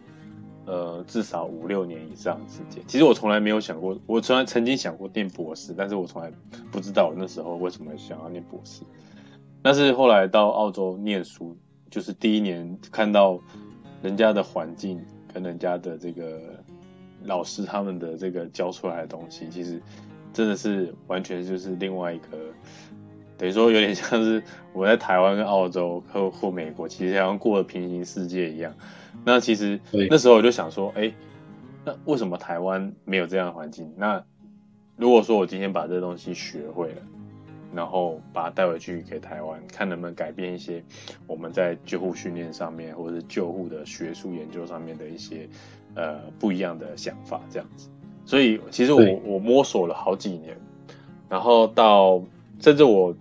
[0.67, 2.83] 呃至少五六年以上时间。
[2.87, 6.33] 其实我从来没有想过，我从来曾经想过念博士，但是我从来
[6.71, 8.83] 不知道我那时候为什么想要念博士。
[9.63, 11.57] 但是后来到澳洲念书，
[11.91, 13.39] 就是第一年看到
[14.03, 16.41] 人家的环境跟人家的这个
[17.25, 19.81] 老师他们的这个教出来的东西，其实
[20.33, 22.39] 真的是完全就是另外一个，
[23.37, 24.43] 等于说有点像是
[24.73, 28.75] 我在台湾跟澳洲或或美国，其实好像过了平行世界一样。
[29.25, 31.13] 那其实那时候我就想说，哎，
[31.85, 33.93] 那为什么台湾没有这样的环境？
[33.99, 34.25] 那
[34.97, 37.03] 如果说我今天把这东西学会了，
[37.75, 40.83] 然后把它带回去给台湾，看能不能改变一些
[41.27, 45.49] 我们在救护训练上面，或者是救护的学术研究上面的一些
[45.95, 47.89] 呃不一样的想法，这样子。
[48.25, 50.57] 所以其实我我摸索了好几年，
[51.29, 52.23] 然后到
[52.61, 53.15] 甚至我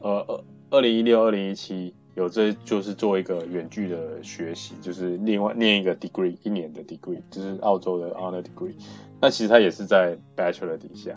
[0.00, 0.24] 呃
[0.70, 8.74] 二二零一六二零一七有这就是做一个远距的学习，就是另外念一个 degree 一年的 degree，就是澳洲的 honor degree。
[9.20, 11.14] 那其实它也是在 bachelor 底下，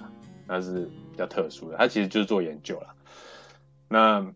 [0.48, 1.78] 那是比较特殊的。
[1.78, 2.96] 他其实就是做研究了。
[3.90, 4.34] 那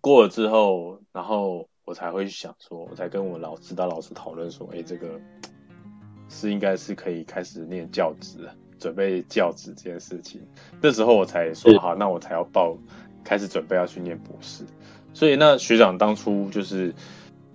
[0.00, 5.20] 过了之后，然后我才会想说，我才跟我老指导老师讨论说，哎，这个
[6.28, 10.40] 是应该是可以开始念教职，准备教职这件事情。
[10.80, 12.76] 那时候我才说好，那我才要报，
[13.22, 14.64] 开始准备要去念博士。
[15.12, 16.94] 所以那学长当初就是，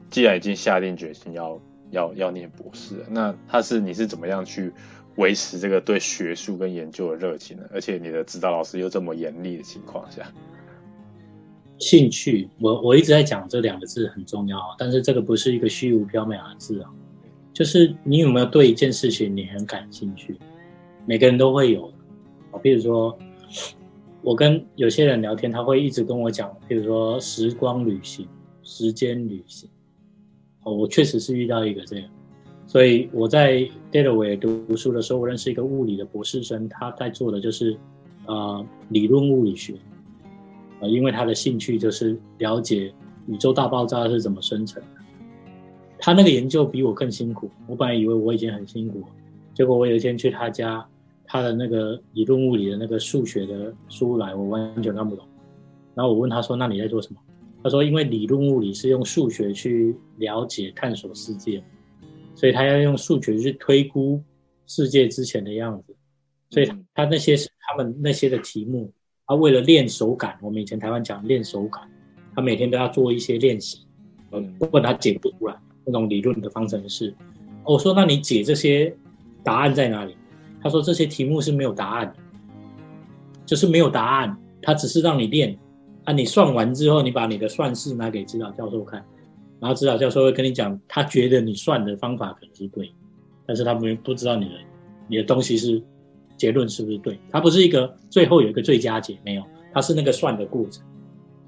[0.10, 1.60] 既然已经下定决心要
[1.92, 4.74] 要要念博士，那他是你是怎么样去？
[5.20, 7.64] 维持这个对学术跟研究的热情呢？
[7.74, 10.32] 而且你的指导老师又这么严厉的情况下，
[11.78, 16.90] 兴趣，我我一直在讲这两个字很重要，但是这个不是一个虚无缥缈的字啊，
[17.52, 20.40] 就是你有没有对一件事情你很感兴趣？
[21.06, 21.92] 每个人都会有
[22.52, 23.18] 啊，比如说
[24.22, 28.26] 我跟有些人聊天，他会一直跟我讲，比如说时光旅行、
[28.64, 29.70] 时间旅行，
[30.64, 32.10] 哦，我确实是遇到一个这样。
[32.70, 37.76] 所以我在 Delaware 读书的时候，我认识一个物理的博士生，他在做的就是，
[38.28, 39.74] 呃，理论物理学，
[40.80, 42.94] 呃，因为他的兴趣就是了解
[43.26, 45.02] 宇宙大爆炸是怎么生成的。
[45.98, 49.04] 他那个研究比我更辛苦，我本来以为我已经很辛苦，
[49.56, 50.88] 结果我有一天去他家，
[51.26, 55.26] 他的那个理论物理的那个数学的书来，我完全看不懂。
[55.96, 57.20] 然后我问他说：“那你在做什么？”
[57.64, 61.64] 他说：“因为理论物理是用数学去了解、探索世界。”
[62.40, 64.24] 所以他要用数学去推估
[64.66, 65.94] 世界之前的样子，
[66.50, 68.90] 所以他那些是他们那些的题目，
[69.28, 71.84] 他为了练手感，我们以前台湾讲练手感，
[72.34, 73.86] 他每天都要做一些练习，
[74.32, 77.14] 嗯，不管他解不出来那种理论的方程式，
[77.66, 78.96] 我说那你解这些
[79.44, 80.16] 答案在哪里？
[80.64, 82.16] 他说这些题目是没有答案的，
[83.46, 85.60] 就是没有答案，他只是让你练，
[86.06, 89.06] 啊，你算完之后，你把你的算式拿给指导教授看。
[89.60, 92.92] 然后指导教授会跟你讲，他觉得你算的方法可能是对，
[93.46, 94.52] 但是他没不知道你的
[95.08, 95.82] 你的东西是
[96.38, 99.44] 结论是不是对，他不是一个最后有一个最佳解，没有，
[99.74, 100.84] 他是那个算的过程。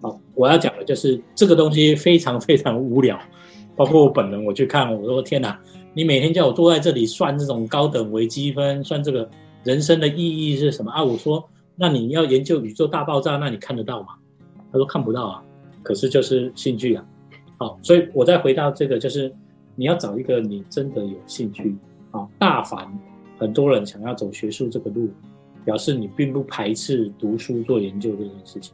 [0.02, 3.17] 好，我要讲的就是这个东西非常非常无聊，
[3.76, 5.58] 包括我本人我去看，我说天哪，
[5.93, 9.30] 你每天叫我坐在这里算这种高等微积分，算这个
[9.63, 11.04] 人生的意义是什么啊？
[11.04, 14.10] 我说那你要研究宇宙大爆炸，那你看得到吗？
[14.71, 15.43] 他说看不到啊，
[15.84, 17.06] 可是就是兴趣啊。
[17.62, 19.32] 好，所以我再回到这个，就是
[19.76, 21.76] 你要找一个你真的有兴趣
[22.10, 22.28] 啊。
[22.39, 22.91] 大凡
[23.38, 25.12] 很多人想要走学术这个路，
[25.63, 28.74] 表示你并不排斥读书做研究这件事情，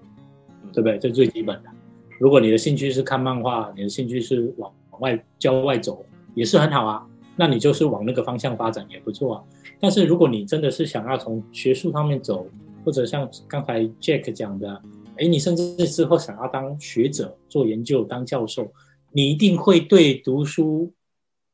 [0.72, 0.98] 对不对？
[1.00, 1.70] 这最基本的。
[2.18, 7.06] 如果你的兴趣是看漫画，你的兴趣是往往外郊外走，也是很好啊。
[7.36, 9.44] 那你就是往那个方向发展也不错啊。
[9.82, 12.48] 但是如果你真的是想要从学术方面走，
[12.86, 14.82] 或者像刚才 Jack 讲的。
[15.20, 18.72] 哎，你甚至之后想要当学者、做研究、当教授，
[19.12, 20.94] 你一定会对读书、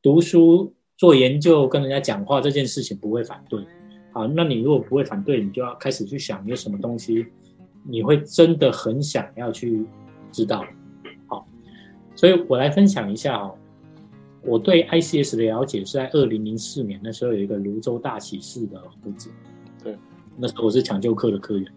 [0.02, 3.64] 读书、做研究、跟人家讲话这件事情不会反对。
[4.12, 7.26] 好，那你如果不会反对，你就要开始去想有什么东西
[7.86, 9.84] 你会真的很想要去
[10.30, 10.64] 知道。
[11.26, 11.46] 好，
[12.14, 13.54] 所以我来分享一下哦，
[14.42, 19.30] 我对 ICS 的了解是在二零零四年那时候有一个泸州大喜事的胡子，
[19.82, 19.96] 对，
[20.36, 21.72] 那时候我是抢救科的科员。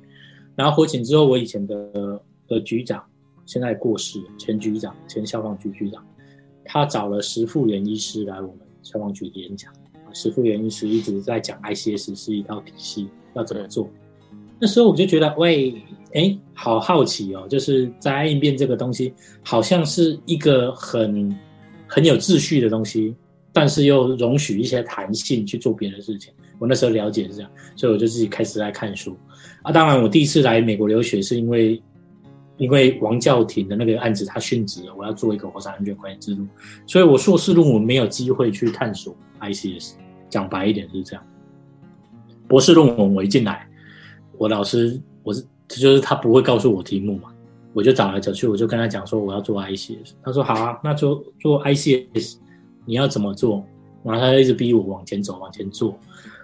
[0.58, 3.02] 然后火警之后，我以前的的局长
[3.46, 6.04] 现在过世，前局长、前消防局局长，
[6.66, 9.72] 他找了石富元医师来我们消防局演讲。
[10.14, 13.88] 石富元医师一直在讲 ICS 是一套体系，要怎么做。
[14.60, 15.80] 那时候我就觉得，喂，
[16.14, 21.38] 哎，好好奇哦，就是在应变这个东西，好像是一个很
[21.88, 23.16] 很有秩序的东西，
[23.54, 26.34] 但是又容许一些弹性去做别的事情。
[26.58, 29.16] 我那时候了解是这样，所以我就自己开始在看书。
[29.68, 31.84] 啊，当然，我第一次来美国留学是因为，
[32.56, 36.48] 因为王教廷的那个案子他殉职了，我要做一个火山安全管理制度，
[36.86, 39.96] 所以我硕士论文没有机会去探索 ICS。
[40.30, 41.24] 讲白一点是这样。
[42.48, 43.68] 博士论文我一进来，
[44.38, 47.30] 我老师我是就是他不会告诉我题目嘛，
[47.74, 52.38] 我就找来找去，我就跟他讲说我要做 ICS，他说好啊，那做做 ICS
[52.86, 53.66] 你要怎么做？
[54.02, 56.00] 然后他就一直逼我往前走，往前做。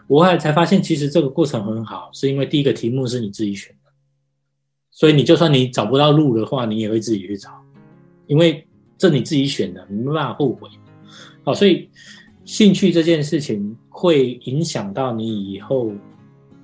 [0.07, 3.91] 我后来才发现，其实这个过程很好，是因为第一个题目是你自己选的，
[4.91, 7.49] 所以你就算你找不到路的话，你也会自己去找，
[8.27, 10.69] 因为这你自己选的，你没办法后悔。
[11.43, 11.89] 好，所以
[12.45, 15.91] 兴趣这件事情会影响到你以后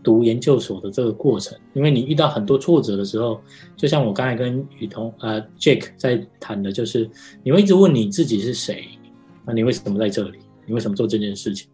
[0.04, 3.42] 读研究所的这个过程，因为你遇到很多挫折的时候，
[3.76, 7.10] 就像我刚才跟雨桐呃 Jake 在谈的，就是
[7.44, 8.88] 你会一直问你自己是谁，
[9.46, 10.40] 那你为什么在这里？
[10.66, 11.70] 你为什么做这件事情？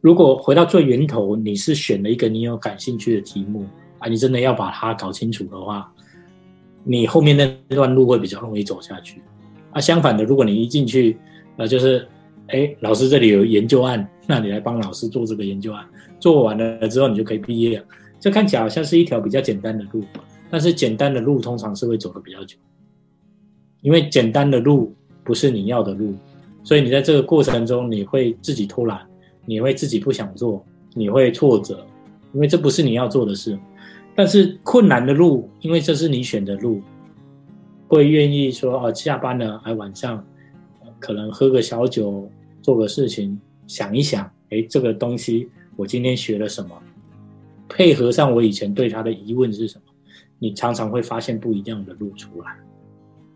[0.00, 3.66] 如果回到最源头，你是选了一个你有感兴趣的题目
[3.98, 5.92] 啊，你真的要把它搞清楚的话，
[6.84, 9.22] 你后面那段路会比较容易走下去。
[9.72, 11.18] 啊，相反的，如果你一进去，
[11.56, 12.06] 呃，就是，
[12.48, 15.86] 哎，老师这里有研究案， 那你来帮老师做这个研究案，
[16.18, 17.84] 做完了之后你就可以毕业了。
[18.18, 20.02] 这看起来好像是一条比较简单的路，
[20.50, 22.56] 但是简单的路通常是会走的比较久，
[23.82, 26.14] 因为简单的路不是你要的路，
[26.62, 29.06] 所以你在这个过程中你会自己偷懒。
[29.46, 31.86] 你会自己不想做，你会挫折，
[32.34, 33.58] 因为这不是你要做的事。
[34.14, 36.82] 但是困难的路，因为这是你选的路，
[37.86, 40.24] 会愿意说哦，下班了，还晚上，
[40.98, 42.30] 可能喝个小酒，
[42.60, 46.74] 做个事情，想一想，哎，这个东西我今天学了什么？
[47.68, 49.92] 配合上我以前对他的疑问是什么？
[50.38, 52.56] 你常常会发现不一样的路出来。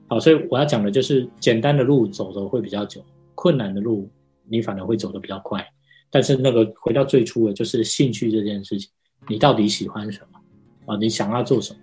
[0.09, 4.09] 好，所以我要讲的就是简单的路走的会比较久，困难的路
[4.49, 5.63] 你反而会走的比较快。
[6.11, 8.91] 但是那个回到最初的，就是兴趣这件事情，
[9.29, 10.99] 你到底喜欢什么啊？
[10.99, 11.81] 你想要做什么？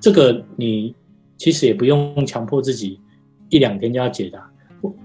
[0.00, 0.94] 这个你
[1.36, 3.00] 其实也不用强迫自己
[3.48, 4.50] 一两天就要解答，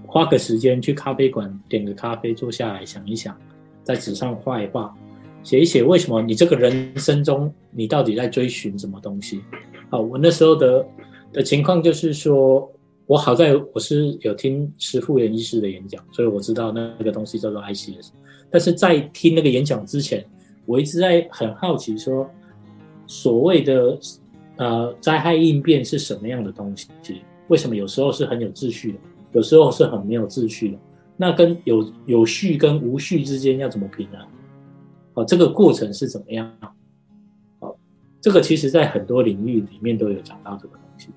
[0.06, 3.36] 花个时间去咖啡馆点个咖啡，坐下来想一想，
[3.82, 4.94] 在纸上画一画，
[5.42, 9.42] 写一写为什么你这个人生中你到底在追寻什么东西？
[9.90, 10.86] 好，我那时候的
[11.32, 12.70] 的情况就是说。
[13.08, 18.10] 我好在我是有听石富元医师的演讲，所以我知道那个东西叫做 ICS。
[18.50, 20.24] 但是在听那个演讲之前，
[20.66, 22.28] 我一直在很好奇，说
[23.06, 23.98] 所谓的
[24.56, 27.22] 呃灾害应变是什么样的东西？
[27.48, 28.98] 为什么有时候是很有秩序的，
[29.32, 30.78] 有时候是很没有秩序的？
[31.16, 34.20] 那跟有有序跟无序之间要怎么平衡？
[35.14, 36.50] 哦，这个过程是怎么样？
[37.60, 37.74] 哦，
[38.20, 41.08] 这个其实在很多领域里面都有讲到这个东西，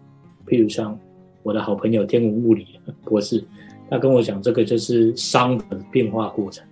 [0.46, 0.98] 譬如像。
[1.44, 2.68] 我的好朋友天文物理
[3.04, 3.44] 博士，
[3.90, 6.64] 他跟我讲，这个就是熵的变化过程。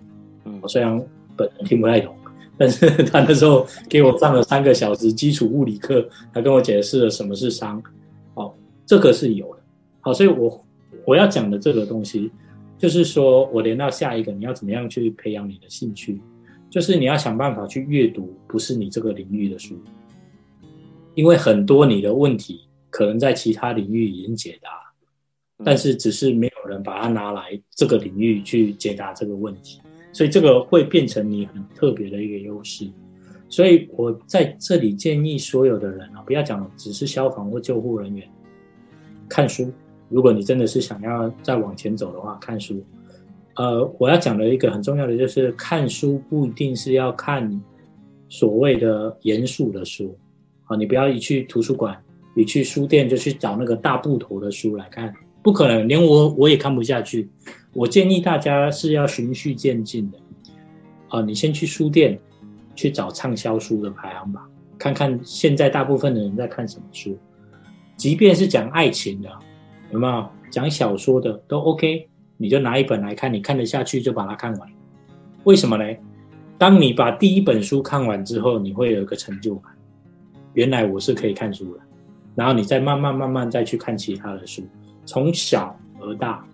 [0.62, 1.00] 我虽然
[1.36, 2.14] 本人听不太懂，
[2.56, 7.82] 但是 他那时候给我上了三个小时基础物理课，他跟我解释了什么是熵。
[8.34, 8.54] 哦，
[8.86, 9.62] 这个是有的。
[10.00, 10.64] 好，所以我
[11.06, 12.30] 我要讲的这个东西，
[12.78, 16.20] 就是说我连到下一个，你要怎么样去培养你的兴趣，
[16.68, 19.78] 就是你要想办法去阅读不是你这个领域的书，
[21.14, 22.66] 因为很多你的问题。
[22.92, 24.68] 可能在其他领域已经解答，
[25.64, 29.80] 但是只是没有人把它拿来这个领域去解答这个问题，
[30.12, 32.90] 所以这个会变成你很特别的一个优势。
[33.48, 38.28] 所以我在这里建议所有的人啊，不要讲只是消防或救护人员，
[39.28, 39.70] 看书。
[40.08, 42.82] 如果你真的是想要再往前走的话，看书。
[43.56, 47.60] 呃，我要讲的一个很重要的就是看书不一定是要看
[48.28, 50.16] 所谓的严肃的书
[50.64, 51.96] 啊，你不要一去图书馆。
[52.32, 57.28] 你去书店就去找那个大部头的书来看，不可能，连我我也看不下去。
[57.72, 60.18] 我建议大家是要循序渐进的，
[61.08, 62.18] 啊，你先去书店
[62.74, 67.16] 去找畅销书的排行榜，看看现在大部分的人在看什么书。
[67.96, 69.28] 即便是讲爱情的，
[69.92, 74.68] 有没有讲小说的都 OK，你就拿一本来看，你看得下去就把它看完。
[75.44, 75.84] 为什么呢？
[76.58, 79.72] 当你把第一本书看完之后，你会有一个成就感，
[80.54, 81.80] 原来我是可以看书的。
[82.34, 84.62] 然后你再慢慢慢慢再去看其他的书，
[85.04, 86.44] 从小而大，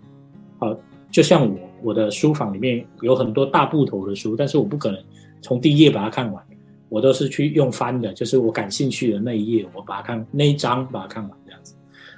[0.59, 0.77] 好，
[1.17, 5.03] 就像我我的书房里面有很多大部头的书，但是我不可能
[5.41, 6.45] 从第一页把它看完，
[6.89, 11.73] 我都是去用翻的，就是我感兴趣的那一页，我把它看那一章把它看完这样子。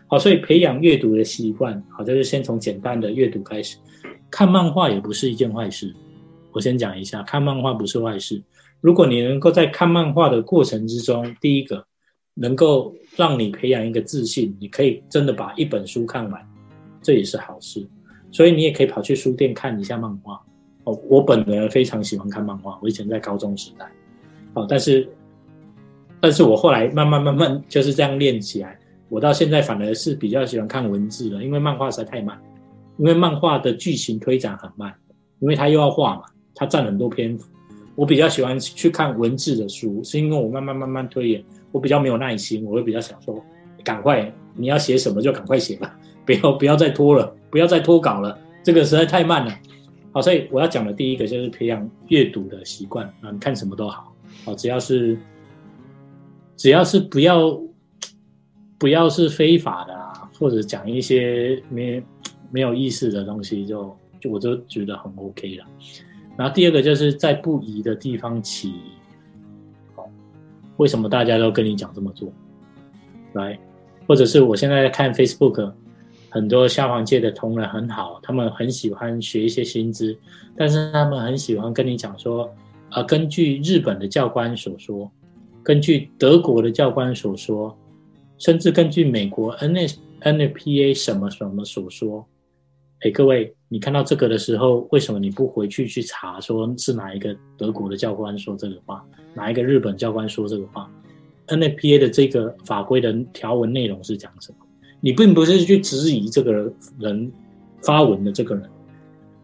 [0.06, 3.78] 好，所以培养阅读的习惯，好，就是先从简单的阅读开始。
[4.30, 5.96] 看漫画也不是一件坏事，
[6.52, 8.44] 我先讲一下，看漫画不是坏事。
[8.82, 11.86] 如果你能够在看漫画的过程之中，第一个。
[12.36, 16.42] 能够让你培养一个自信，你可以真的把一本书看完，
[17.02, 17.86] 这也是好事。
[18.32, 20.40] 所以你也可以跑去书店看一下漫画。
[20.86, 23.86] 哦，我本人非常喜欢看漫画，我以前在高中时代，
[24.54, 25.08] 哦，但是，
[26.22, 28.78] 但是我后来慢慢慢慢就是这样练起来。
[29.10, 32.40] 我到现在反而是比较喜欢看文字了，因为漫画实在太慢，
[32.98, 34.94] 因为漫画的剧情推展很慢，
[35.40, 36.24] 因为它又要画嘛，
[36.56, 37.50] 它占很多篇幅。
[37.96, 41.44] 我比较喜欢去看文字的书，是因为我慢慢慢慢推演。
[41.72, 43.44] 我比较没有耐心，我会比较想说，
[43.84, 45.99] 赶快你要写什么就赶快写吧，
[46.30, 49.52] 不要不要再拖了，不要再拖稿了，这个实在太慢了。
[50.12, 54.14] 好，所以我要讲的第一个就是培养阅读的习惯啊，你看什么都好，
[54.46, 55.18] 好，只要是
[56.56, 57.60] 只要是不要
[58.78, 62.04] 不要是非法的啊，或者讲一些没
[62.52, 65.66] 没有意思的东西，就就我就觉得很 OK 了。
[66.38, 68.76] 然后第二个就是在不宜的地方起。
[70.78, 72.32] 为什么大家都跟你讲这么做？
[73.34, 73.60] 来，
[74.08, 75.74] 或者是我现在在看 Facebook，
[76.30, 80.18] 很多消防界的同仁很好，他们很喜欢学一些新知，
[80.56, 82.50] 但是他们很喜欢跟你讲说，
[82.90, 85.12] 啊，根据日本的教官所说，
[85.64, 87.76] 根据德国的教官所说，
[88.38, 92.26] 甚至根据美国 N S N F P A 什么什么所说。
[93.02, 100.92] 哎，各位，你看到这个的时候，为什么你不回去去查，说是哪一个德国的教官说这个话，哪一个日本教官说这个话
[101.48, 104.58] ？NFPA 的这个法规的条文内容是讲什么？
[105.02, 107.32] 你并不是去质疑这个人
[107.82, 108.70] 发文的这个人，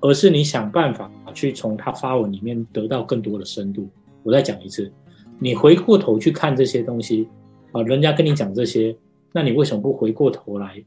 [0.01, 3.89] 而是你想办法去从他发文里面得到更多的深度。
[4.23, 4.91] 我再讲一次，
[5.39, 7.27] 你回过头去看这些东西
[7.71, 8.95] 啊，人家跟你讲这些，
[9.31, 10.83] 那你为什么不回过头来？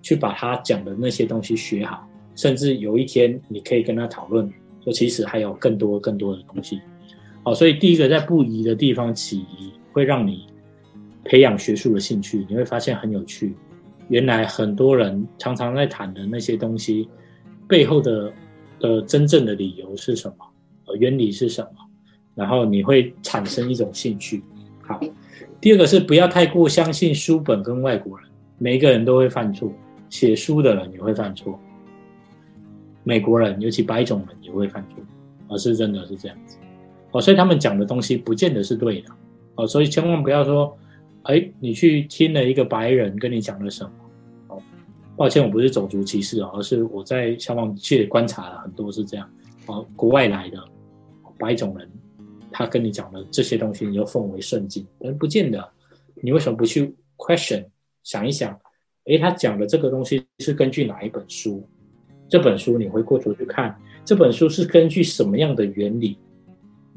[0.00, 4.48] 去把他讲的那些东西学好，甚至有一天你可以跟他讨论，
[4.80, 6.80] 说其实还有更多更多的东西。
[7.42, 10.46] 好，所以第一个在不宜的地方起疑，会让你
[11.24, 13.56] 培养学术的兴趣，你会发现很有趣。
[14.08, 17.08] 原来很多人常常在谈的那些东西
[17.66, 18.32] 背后的
[18.80, 20.46] 的真正的理由是什么？
[20.86, 21.70] 呃，原理是什么？
[22.34, 24.42] 然后你会产生一种兴趣。
[24.82, 25.00] 好，
[25.60, 28.28] 第二个是不要太过相信书本跟外国人，
[28.58, 29.72] 每一个人都会犯错。
[30.10, 31.60] 写书的人也会犯错，
[33.04, 35.04] 美国人尤其白种人也会犯错，
[35.48, 36.56] 而是真的是这样子，
[37.10, 39.10] 哦，所以他们讲的东西不见得是对的，
[39.56, 40.74] 哦，所以千万不要说，
[41.28, 43.90] 哎，你去听了一个白人跟你讲了什么，
[44.48, 44.62] 哦，
[45.14, 49.30] 抱歉，我不是种族歧视啊，而是我在消防界观察了很多是这样，
[49.66, 50.58] 哦，国外来的
[51.38, 51.86] 白种人，
[52.50, 55.62] 他跟你讲的这些东西，你又奉为圣经，但不见得，
[56.14, 57.66] 你为什么不去 question
[58.02, 58.58] 想一想？
[59.04, 61.62] 诶，他讲的这个东西是根据哪一本书？
[62.26, 66.16] 这本书你回过头去看，这本书是根据什么样的原理？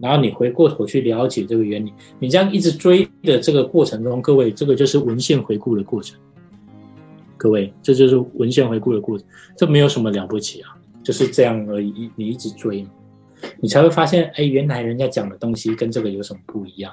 [0.01, 1.93] 然后你回过头去了解这个原理。
[2.19, 6.19] 你这样一直追的这个过程中，各位，这个就是文献回顾的过程。
[7.37, 9.25] 各位，这就是文献回顾的过程，
[9.55, 12.09] 这没有什么了不起啊，就是这样而已。
[12.15, 12.85] 你一直追，
[13.59, 16.91] 你才会发现，哎，原来人家讲的东西跟这个有什么不一样？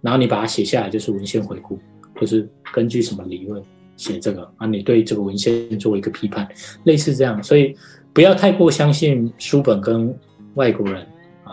[0.00, 1.78] 然后你把它写下来，就是文献回顾，
[2.20, 3.62] 就是根据什么理论？
[3.96, 6.48] 写这个啊，你对这个文献做一个批判，
[6.84, 7.76] 类似这样，所以
[8.14, 10.14] 不要太过相信书本跟
[10.54, 11.06] 外国人。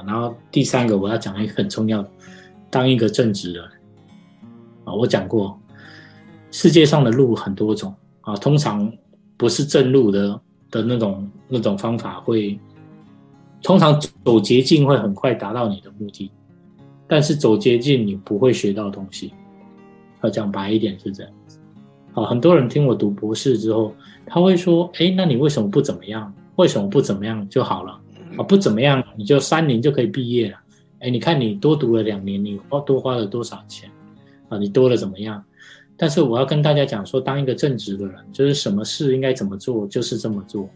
[0.07, 2.09] 然后第三个我要讲一个很重要的，
[2.69, 3.63] 当一个正直人
[4.85, 4.93] 啊。
[4.93, 5.59] 我讲过，
[6.49, 8.89] 世界上的路很多种啊，通常
[9.35, 10.39] 不是正路的
[10.71, 12.57] 的那种那种方法会，
[13.61, 16.31] 通常走捷径会很快达到你的目的，
[17.05, 19.33] 但是走捷径你不会学到东西。
[20.23, 21.31] 要讲白一点是这样。
[22.13, 23.93] 啊，很多人听我读博士之后，
[24.25, 26.33] 他会说：“哎，那你为什么不怎么样？
[26.55, 27.99] 为什么不怎么样就好了？
[28.37, 30.57] 啊，不怎么样你就三年就可以毕业了？
[30.99, 33.89] 哎，你看你多读了两年，你花多花了多少钱？
[34.49, 35.43] 啊，你多了怎么样？
[35.97, 40.69] 但是我要跟大家讲说，当一个正直的人，就是什么事应该怎么做，就是这么做，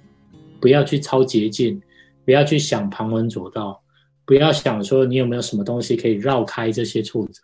[0.60, 1.80] 不要去抄捷径，
[2.26, 3.80] 不要去想旁门左道，
[4.26, 7.42] 不要想说你有没有什么东西可以绕开这些挫折，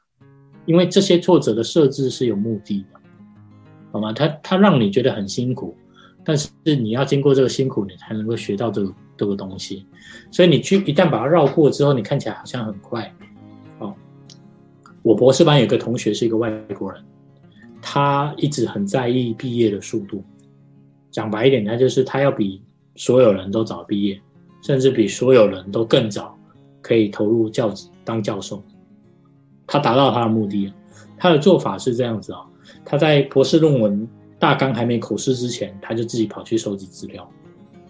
[0.65, 2.99] 因为这些挫折的设置是有目的的。”
[3.93, 4.11] 好吗？
[4.11, 5.75] 他他让你觉得很辛苦，
[6.23, 9.85] 但是你要经过这个辛苦，你才能够学到这个这个东西。
[10.31, 13.13] 所以你去一旦把它绕过之后，你看起来好像很快。
[13.79, 13.93] 哦，
[15.01, 17.03] 我博士班有个同学是一个外国人，
[17.81, 20.23] 他一直很在意毕业的速度。
[21.11, 22.61] 讲白一点，他就是他要比
[22.95, 24.21] 所有人都早毕业，
[24.61, 26.37] 甚至比所有人都更早
[26.81, 28.63] 可以投入教当教授。
[29.65, 30.71] 他达到他的目的，
[31.17, 32.41] 他的做法是这样子啊。
[32.85, 34.07] 他在博士论文
[34.37, 37.27] 大纲还没口试之前，他就自己跑去收集资料，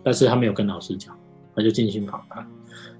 [0.07, 1.13] 但是他没有跟老师讲，
[1.53, 2.47] 他就进行访谈。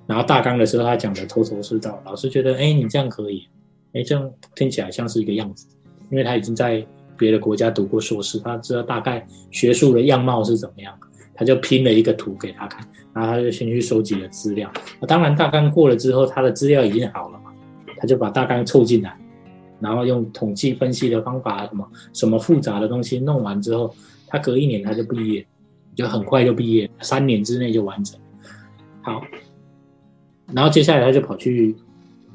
[0.06, 3.48] 然后大纲的时候，他讲的头头是道，老师觉得，哎，你这样可以，
[3.94, 5.68] 哎，这样听起来像是一个样子，
[6.12, 6.86] 因为他已经在
[7.16, 10.94] 别的国家读过硕士，他知道大概学术的样貌是怎么样，
[11.34, 14.70] 他就拼了一个图给他看，然后他就先去收集了资料。
[15.00, 17.54] 那当然，大纲过了之后，他的资料已经好了嘛，
[17.96, 19.18] 他就把大纲凑进来。
[19.80, 23.96] 然后用统计分析的方法，什么什么复杂的东西弄完之后，
[24.28, 25.48] 他隔一年他就毕业，
[25.98, 28.20] 就很快就毕业，三年之内就完成。
[29.02, 29.22] 好，
[30.54, 31.76] 然后接下来他就跑去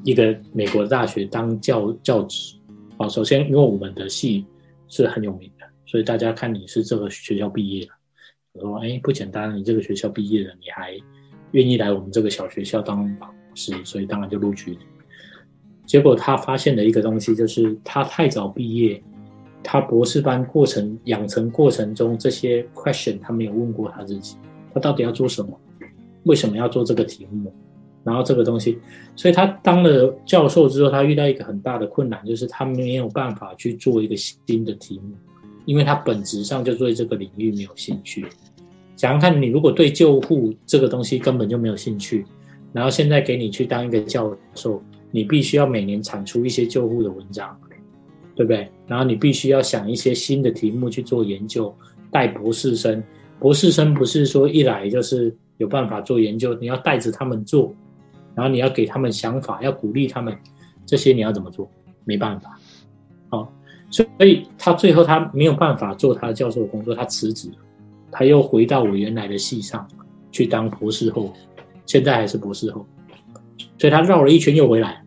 [0.03, 2.55] 一个美国的大学当教教职。
[2.97, 4.45] 好，首先因为我们的系
[4.89, 7.91] 是很有名的，所以大家看你是这个学校毕业的，
[8.51, 10.99] 我说哎不简单，你这个学校毕业了，你还
[11.51, 14.79] 愿意来我们这个小学校当老师，所以当然就录取你。
[15.85, 19.01] 结果他发现的一个东西就是，他太早毕业，
[19.63, 24.35] 他博士班过程养成过程中这些 question 他没有问过他自己，
[24.73, 25.59] 他到底要做什么？
[26.25, 27.53] 为什么要做这个题目？
[28.03, 28.77] 然后这个东西，
[29.15, 35.15] 所以他当了教授之后，他遇到一个很大的困难，就是他没有办法去做一个新的题目，
[35.65, 38.25] 因为他本质上就对这个领域没有兴趣。
[38.97, 42.25] 想想看，你如果对救护这个东西根本就没有兴趣，
[42.73, 47.57] 然后现在给你去当一个教授，你必须要每年产出一些救护的文章，
[48.35, 48.69] 对不对？
[48.87, 51.73] 然后你必须要想一些新的题目去做研究，
[52.11, 53.03] 带博士生。
[53.39, 57.73] 博士生不是说一来就是有办法做研究，你要带着他们做。
[58.35, 60.35] 然后你要给他们想法，要鼓励他们，
[60.87, 61.69] 这些你要怎么做？
[62.03, 62.59] 没办法，
[63.29, 63.53] 好，
[63.91, 67.47] 所以他最后他没有办法做他的教授工作，他辞职，
[68.11, 69.87] 他又回到我原来的系上
[70.31, 71.31] 去当博士后，
[71.85, 72.85] 现在还是博士后，
[73.77, 75.05] 所以他绕了一圈又回来，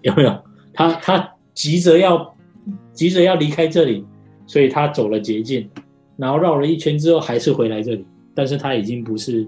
[0.00, 0.42] 有没有？
[0.72, 2.31] 他他急着要
[2.92, 4.04] 急着要离开这里，
[4.46, 5.68] 所以他走了捷径，
[6.16, 9.46] 然后绕了一圈之后还是回来这里，但是他已经不是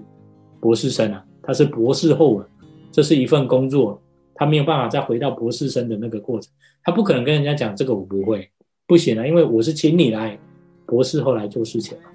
[0.59, 2.49] 博士生了，他是博士后了。
[2.91, 4.01] 这是一份工作，
[4.33, 6.49] 他没有办法再回到博士生的那个过程，
[6.81, 8.49] 他不可能跟人家讲这个我不会，
[8.87, 10.39] 不行啊，因为我是请你来
[10.85, 12.09] 博士后来做事情嘛。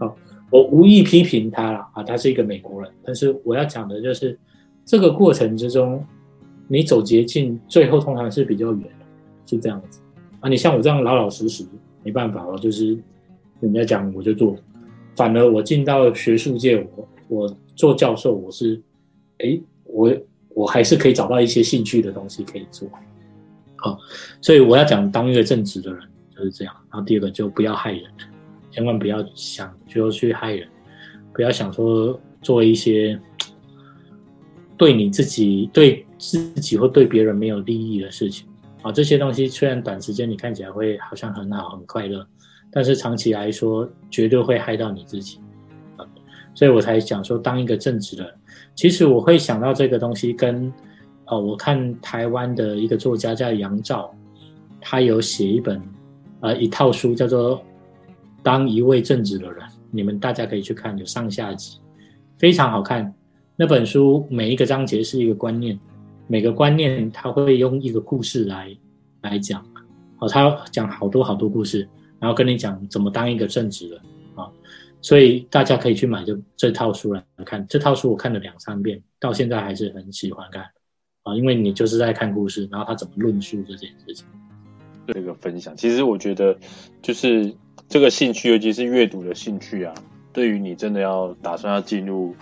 [0.00, 0.16] 好，
[0.50, 4.36] 我无意批评他了啊，他是一个美国人，但是我要讲的就是
[4.84, 6.04] 这个过程之中，
[6.66, 9.06] 你走捷径，最后通常是比较远的，
[9.46, 10.00] 是这样子
[10.44, 10.48] 啊。
[10.48, 11.64] 你像我这样老老实实，
[12.04, 12.96] 没办法哦，就是
[13.60, 14.56] 人家讲我就做，
[15.16, 18.80] 反而我进到学术界，我我做教授，我是
[19.38, 19.58] 哎。
[19.86, 20.12] 我
[20.48, 22.88] 我还是可以找到一些兴趣的东西可以做，
[23.76, 23.96] 好，
[24.40, 26.02] 所以我要讲当一个正直的人
[26.34, 26.74] 就是这样。
[26.90, 28.02] 然后第二个就不要害人，
[28.72, 30.66] 千万不要想就去害人，
[31.32, 33.16] 不要想说做一些
[34.76, 38.48] 对你自己、对自己或对别人没有利益的事情
[38.84, 38.92] 啊。
[38.92, 42.24] 这些东西虽然短时间你看起来会好像很好、很快乐，
[42.70, 45.40] 但是长期来说绝对会害到你自己
[45.96, 46.06] 啊。
[46.54, 48.32] 所以我才讲说当一个正直的人。
[48.76, 50.72] 其实我会想到这个东西，跟
[51.26, 54.14] 呃，我看台湾的一个作家叫杨照，
[54.80, 55.80] 他有写一本
[56.40, 57.58] 呃一套书，叫做
[58.42, 61.78] 《当一位正直的人》，你们大家可以去看，有上下集，
[62.36, 63.14] 非常好看。
[63.56, 65.78] 那本书每一个章节是一个观念，
[66.26, 68.76] 每个观念他会用一个故事来
[69.22, 69.64] 来讲，
[70.16, 73.96] 好，他讲好多好多故事，然后跟你讲怎么当一个正直的
[74.34, 74.50] 啊。
[75.02, 77.66] 所以大家可以去买这这套书来看。
[77.68, 80.62] 这套书我看了两三遍，到现在还是很喜欢看
[81.24, 84.26] 啊，因为你就是在看故事，然后他怎么论述这件事情。
[85.06, 86.56] 这个分享，其实我觉得
[87.02, 87.54] 就是
[87.86, 89.92] 这个兴趣，尤其是阅读的兴趣啊，
[90.32, 92.34] 对于你真的要打算要进入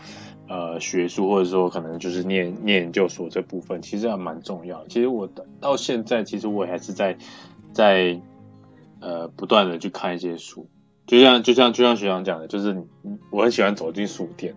[0.52, 4.86] 呃学术，或者说可能就是念念研究所这部分，其实还蛮重要。
[4.86, 5.26] 其实我
[5.58, 7.16] 到现在，其实我还是在
[7.72, 8.20] 在
[9.00, 10.68] 呃不断的去看一些书。
[11.06, 12.84] 就像就像就像学长讲的，就是
[13.30, 14.54] 我很喜欢走进书店，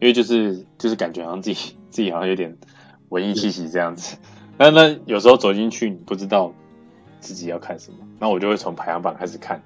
[0.00, 2.56] 因为就是就是感觉好像自己自己好像有点
[3.10, 4.16] 文艺气息这样子。
[4.56, 6.54] 但那有时候走进去，你不知道
[7.20, 9.62] 自己要看什么，那我就会从排行榜开始看，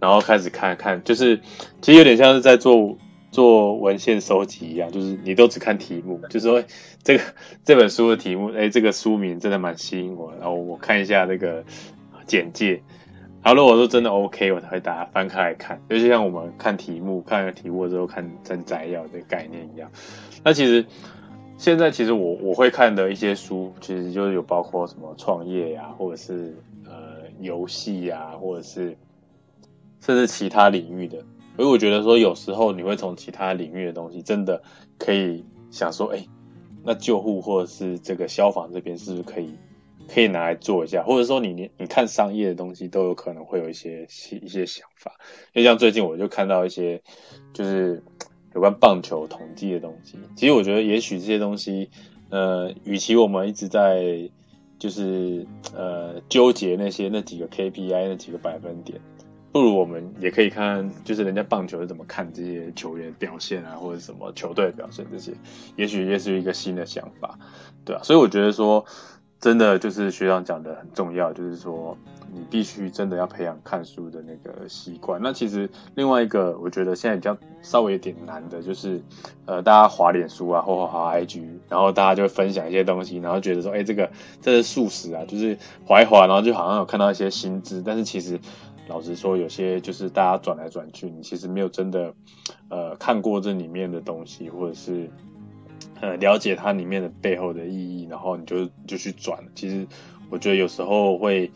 [0.00, 1.40] 然后开始看看，就是
[1.82, 2.96] 其实有点像是在做
[3.30, 6.64] 做文献收集一样，就是你都只看题目，就是说
[7.02, 7.24] 这个
[7.64, 11.64] 这本书的题目，哎，这个书名真的蛮吸引我，然后我看一下那个
[12.26, 12.82] 简介。
[13.40, 19.90] 好，如果说真的 OK，我才会大家翻开来看，就像我们看题目、看题目之后看真摘要的概念一样。
[20.42, 20.84] 那其实
[21.56, 28.96] 现在其实我我会看的一些书，其实就是有包括什么创业呀，或者是呃游戏呀，或者是
[30.00, 31.18] 甚至其他领域的。
[31.58, 34.62] 所以我觉得说，有时候你会从其他领域的东西，真的
[34.96, 36.24] 可以想说，哎，
[36.84, 39.56] 那救护或者是这个消防这边是不是可以？
[40.06, 44.06] 可以拿来做一下，或者说你你你看商业的东西都有可能会有一些
[44.40, 45.16] 一些想法，
[45.52, 47.02] 因为像最近我就看到一些
[47.52, 48.02] 就是
[48.54, 50.16] 有关棒球统计的东西。
[50.34, 51.90] 其实我觉得也许这些东西，
[52.30, 54.30] 呃，与其我们一直在
[54.78, 55.46] 就是
[55.76, 58.98] 呃纠结那些那几个 KPI 那几个百分点，
[59.58, 65.32] 不如我们也可以看就是人家棒球是怎么看这些球员表现啊，或者什么球队表现这些，
[65.76, 67.38] 也许也是一个新的想法，
[67.84, 68.84] 对啊，所以我觉得说。
[69.40, 71.96] 真的就是学长讲的很重要，就是说
[72.34, 75.20] 你必须真的要培养看书的那个习惯。
[75.22, 79.00] 那其实另外一个，我觉得现在比较稍微有点难的，就是
[79.46, 84.10] 呃，大家滑脸书啊，或滑 IG，然后大家就会分享一些东西，然后觉得说，哎，这个
[84.42, 85.56] 这是素食啊，就是
[85.86, 88.40] 滑一滑，然后就好像有看到一些新知，但是其实
[88.88, 92.14] 老实说，有些就是大家转来转去，你其实没有真的
[92.68, 95.08] 呃看过这里面的东西，或者是。
[96.00, 99.42] 呃，了解它里面的背后的意义，然后你就就去转。
[99.56, 99.84] 其实
[100.30, 101.50] 我觉得有时候会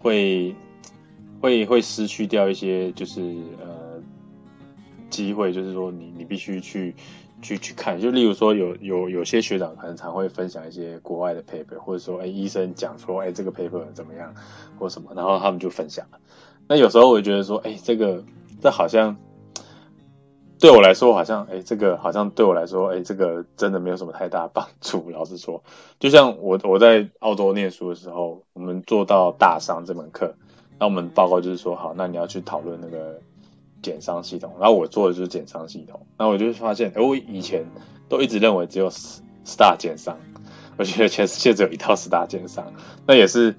[0.00, 0.54] 会
[1.42, 3.20] 会会失去掉一些，就是
[3.60, 4.00] 呃
[5.10, 6.94] 机会，就是说你你必须去
[7.42, 14.34] 去去看，就例如说有有有些学长很常会分享一些国外的 paper，或者说哎医生讲说哎这个 paper 怎么样
[14.78, 16.18] 或什么，然后他们就分享了。
[16.68, 18.22] 那有时候我觉得说哎这个
[18.60, 19.16] 这好像
[20.58, 25.10] 对我来说好像哎这个好像对我来说哎这个真的没有什么太大帮助。
[25.12, 25.62] 老实说，
[25.98, 30.34] 就像我我在澳洲念书的时候，我们做到大商这门课，
[30.78, 33.20] 那我们报告就是说好，那你要去讨论那个。
[33.82, 37.64] 减商系统，然后我做的就是减商系统，那我就发现，哎，我以前
[38.08, 40.18] 都一直认为只有 star 减商，
[40.76, 42.72] 我觉得全世界只有一套 star 减商，
[43.06, 43.54] 那也是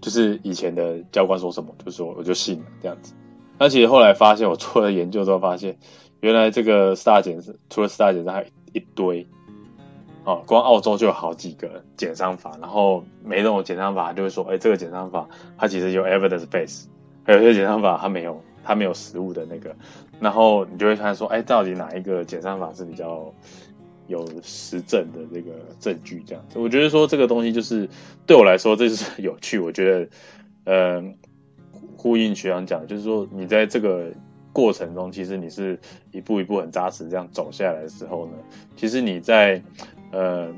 [0.00, 3.14] 就是以前的教官说什么，就说我就信了这样子。
[3.58, 5.78] 那其实后来发现，我做了研究之后发现，
[6.20, 9.26] 原来这个 star 减除了 star 减商还一堆，
[10.24, 16.86] 哦，光澳洲就有好几个减伤法，然后每种减伤法就会说，哎，这个减伤法它其实有 evidence base，
[17.24, 18.42] 还有些减伤法它没有。
[18.64, 19.74] 它没有实物的那个，
[20.20, 23.32] 然后你就会看说，哎，到底哪一个减伤法是比较
[24.08, 26.20] 有实证的这个证据？
[26.26, 27.88] 这样子，我觉得说这个东西就是
[28.26, 29.60] 对我来说，这就是 有趣。
[29.60, 30.08] 我觉得，
[30.64, 31.04] 呃，
[31.96, 34.10] 呼应学长讲，就是说你在这个
[34.52, 35.78] 过程中，其实你是
[36.10, 38.32] 一步一步很扎实这样走下来的时候呢，
[38.76, 39.62] 其实你在
[40.10, 40.52] 呃。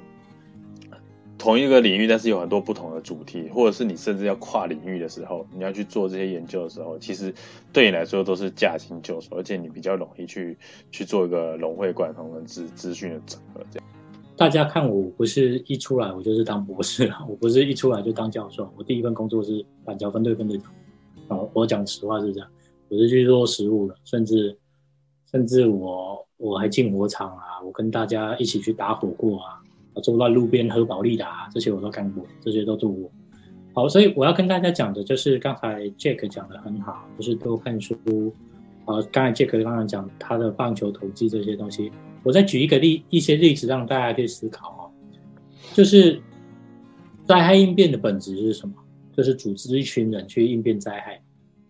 [1.41, 7.33] 同一个领域，但是有很多不同的主题，或者是你甚至要跨领域的时候，你要去做这些研究的时候，其实
[7.73, 10.59] 对你来说都是驾轻就熟，而且你比较容易去
[10.91, 13.63] 去做一个融会贯通的资资讯的整合。
[13.71, 13.89] 这样，
[14.37, 20.71] 大家看我不是一出来我就是当博士了，我不是一出来就当教授，我第一份工作是板桥分队分队长。
[21.29, 22.49] 啊，我讲实话是这样，
[22.91, 24.59] 我是去做实务的，甚至
[25.31, 29.60] 甚至我我还进火场啊，我跟大家一起去打火过啊。
[29.95, 33.11] 啊，坐在路边喝保利达，这些我都看过，这些都做过。
[33.73, 37.97] 好，所以我要跟大家讲的就是刚才 Jack 讲的很好，就是多看书。
[38.87, 41.93] 啊，刚才 Jack 刚刚讲他的棒球投机这些东西，
[42.25, 44.83] 我再举一个例一些例子让大家去思考啊，
[45.75, 46.21] 就是
[47.27, 48.75] 灾害应变的本质是什么？
[49.17, 51.23] 就是组织一群人去应变灾害。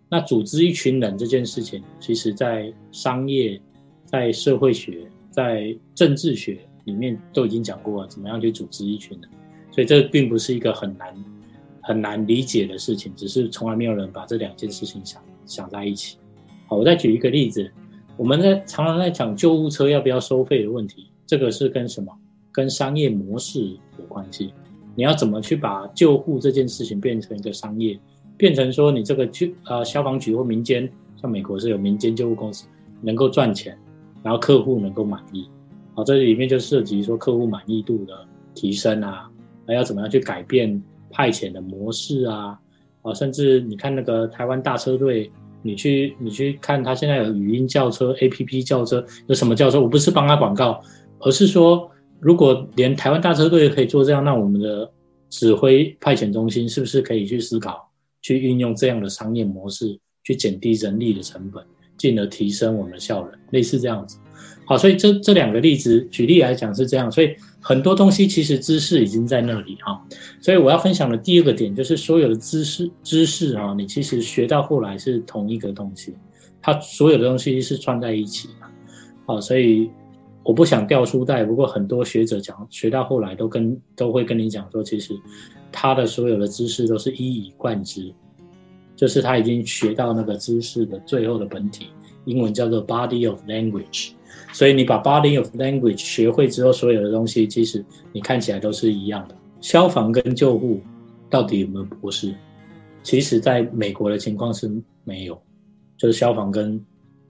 [0.09, 3.61] 那组织一群人这件事情，其实在商业、
[4.05, 6.61] 在社会学、在政治学。
[6.85, 9.31] 里面都已经讲过了，怎么样去组织一群人，
[9.71, 11.15] 所以这并不是一个很难
[11.83, 16.19] 很难理解的事情，只是从来没有人把这两件事情想想在一起。
[16.67, 17.71] 好，我再举一个例子，
[18.17, 22.13] 我们在常常在讲救护车要不要收费的问题，这个是跟什么？
[22.53, 24.53] 跟商业模式有关系。
[24.97, 27.99] 你要怎么去把救护这件事情变成一个商业，
[28.37, 32.67] 变成说你这个救呃消防局或民间，像美国是有民间救护公司
[33.01, 33.79] 能够赚钱，
[34.23, 35.49] 然后客户能够满意。
[36.05, 38.15] 这里面就涉及说客户满意度的
[38.55, 39.31] 提升啊，
[39.67, 42.59] 还要怎么样去改变派遣的模式啊？
[43.03, 45.31] 啊，甚至你看那个台湾大车队，
[45.63, 49.81] 你去你去看他现在有语音轿车、A P P 轿车，有什么轿车？
[49.81, 50.83] 我不是帮他广告，
[51.21, 54.91] 而是说，如果连台湾大车队可以做这样，那我们的
[55.31, 57.91] 指挥派遣中心是不是可以去思考，
[58.21, 61.65] 去运用这样的商业模式，去减低人力的成本，
[61.97, 64.19] 进而提升我们的效能，类似这样子。
[64.65, 70.01] 好，所以这这两个例子举例来讲是这样，所以很多东西其实知识已经在那里哈。
[70.41, 76.15] 所以我要分享的第二个点就是所有的知识知识啊，你其实学到后来是同一个东西，
[76.63, 78.67] 它所有的东西是串在一起的。
[79.27, 79.91] 好，所以
[80.45, 85.13] 我不想掉书袋，不过很多学者讲学到后来都跟都会跟你讲说，其实
[85.73, 88.13] 他的所有的知识都是一以贯之，
[88.95, 91.87] 就是他已经学到那个知识的最后的本体，
[92.25, 94.13] 英文叫做 body of language。
[94.53, 99.35] 所以你把 body of language 学会之后，所有的东西其实你看起来都是一样的。
[99.61, 100.81] 消防跟救护
[101.29, 102.35] 到底有没有博士？
[103.03, 104.71] 其实在美国的情况是
[105.05, 105.41] 没有，
[105.97, 106.79] 就是消防跟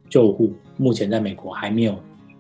[0.09, 1.99] 救护目前在美国还没有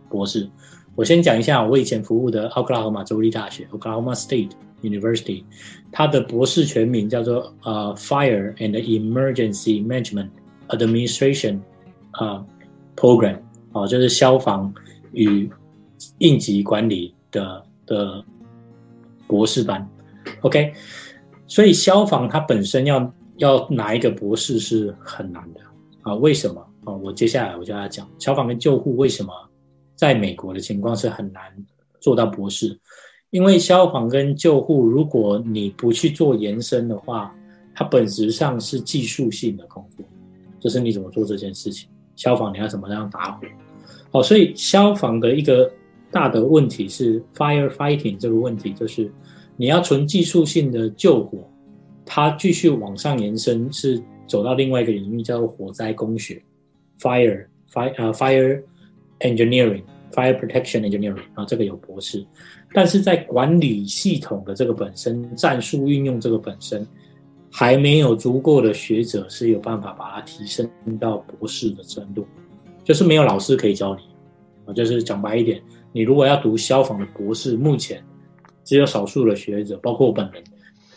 [0.09, 0.49] 博士。
[0.97, 4.51] 我先讲一下我以前服务的奥克拉荷马州立大学 （Oklahoma State
[4.83, 5.45] University），
[5.93, 10.31] 它的博士全名叫做呃 Fire and Emergency Management
[10.69, 11.61] Administration
[12.13, 12.45] 啊
[12.97, 13.39] Program。
[13.73, 14.73] 哦，就是消防
[15.13, 15.51] 与
[16.19, 18.25] 应急管理的的
[19.27, 19.89] 博士班
[20.41, 20.73] ，OK，
[21.47, 25.61] 所以消防它本身要要拿一个博士是很难的
[26.03, 26.15] 啊？
[26.15, 26.93] 为什么啊？
[26.93, 29.33] 我接下来我就要讲消防跟救护为什么
[29.95, 31.43] 在美国的情况是很难
[32.01, 32.79] 做到博士，
[33.31, 37.35] 因为消防跟救护如果你不去做延伸的话，
[37.75, 40.05] 它本质上是技术性的工作，
[40.59, 41.89] 就是你怎么做这件事情。
[42.21, 43.47] 消防你要怎么样打火？
[44.11, 45.73] 好，所以消防的一个
[46.11, 49.11] 大的问题是 fire fighting 这个问题，就是
[49.57, 51.51] 你要纯技术性的救火，
[52.05, 56.43] 它继续往上延伸，是走到另外一个领域，叫做火灾工学
[57.01, 58.63] fire fire 呃 fire
[59.21, 62.23] engineering Fire Protection Engineering 啊，这个有博士，
[62.75, 66.87] 但是在管理系统的这个本身、战术运用这个本身，
[67.51, 70.69] 还没有足够的学者是有办法把它提升
[71.01, 72.25] 到博士的程度，
[72.85, 74.03] 就是没有老师可以教你
[74.67, 74.73] 啊。
[74.73, 75.61] 就是讲白一点，
[75.93, 78.03] 你如果要读消防的博士，目前
[78.65, 80.43] 只有少数的学者，包括我本人，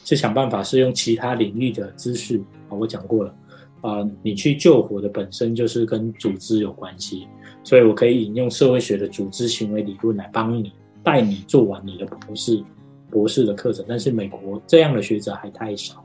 [0.05, 2.37] 是想办法是用其他领域的知识
[2.69, 2.77] 啊。
[2.77, 3.35] 我讲过了
[3.81, 7.27] 啊，你去救火的本身就是跟组织有关系。
[7.63, 10.69] 所以我可以引用社会学的组织行为理论来帮你
[11.01, 12.61] 带你做完你的博士
[13.09, 16.02] 博士的课程，但是美国这样的学者还太少。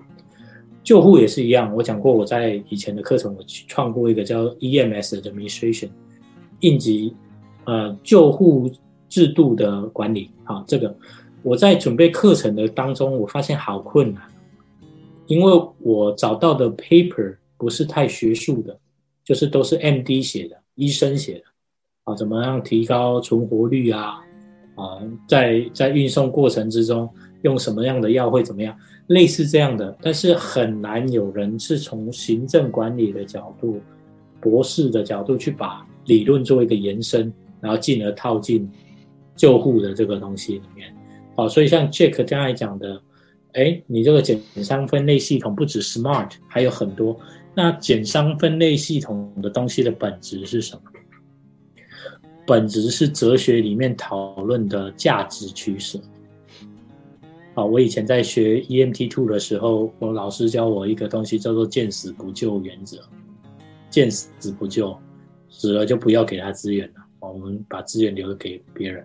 [0.82, 5.90] 救护也是一样，我讲过我在以前的课程，我创过一个叫 EMS Administration
[6.60, 7.14] 应急
[7.64, 8.70] 呃救护
[9.08, 10.30] 制度的管理。
[10.44, 10.94] 啊，这个
[11.42, 14.22] 我在准备课程的当中，我发现好困难，
[15.26, 18.78] 因为我找到的 paper 不是太学术的，
[19.22, 20.56] 就是都是 MD 写的。
[20.74, 21.44] 医生写的
[22.04, 24.20] 啊，怎么样提高存活率啊？
[24.74, 27.12] 啊，在在运送过程之中
[27.42, 28.74] 用什么样的药会怎么样？
[29.08, 33.80] 类似这样的，但是很难有人是从行政管理的角度、
[34.40, 38.70] 博士的角度去把理论做一个延伸，然后进而套进
[39.34, 40.94] 救护的这个东西里面。
[41.34, 43.00] 好，所以像 Jack 刚才讲的，
[43.52, 47.18] 哎，你这个减伤分类系统不止 Smart，还有很多。
[47.54, 50.82] 那减伤分类系统的东西的本质是什么？
[52.46, 55.98] 本质是哲学里面讨论的价值取舍。
[57.58, 62.98] 啊，我以前在学 EMT Two 的时候，我老师教我一个东西叫做“见死不救”原则。
[63.90, 64.96] 见死不救，
[65.48, 69.04] 死了就不要给他资源了，我们把资源留给别人。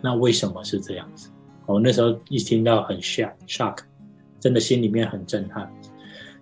[0.00, 1.28] 那为什么是这样子？
[1.66, 3.78] 我那时候一听到很 shock shock，
[4.38, 5.68] 真的心里面很震撼。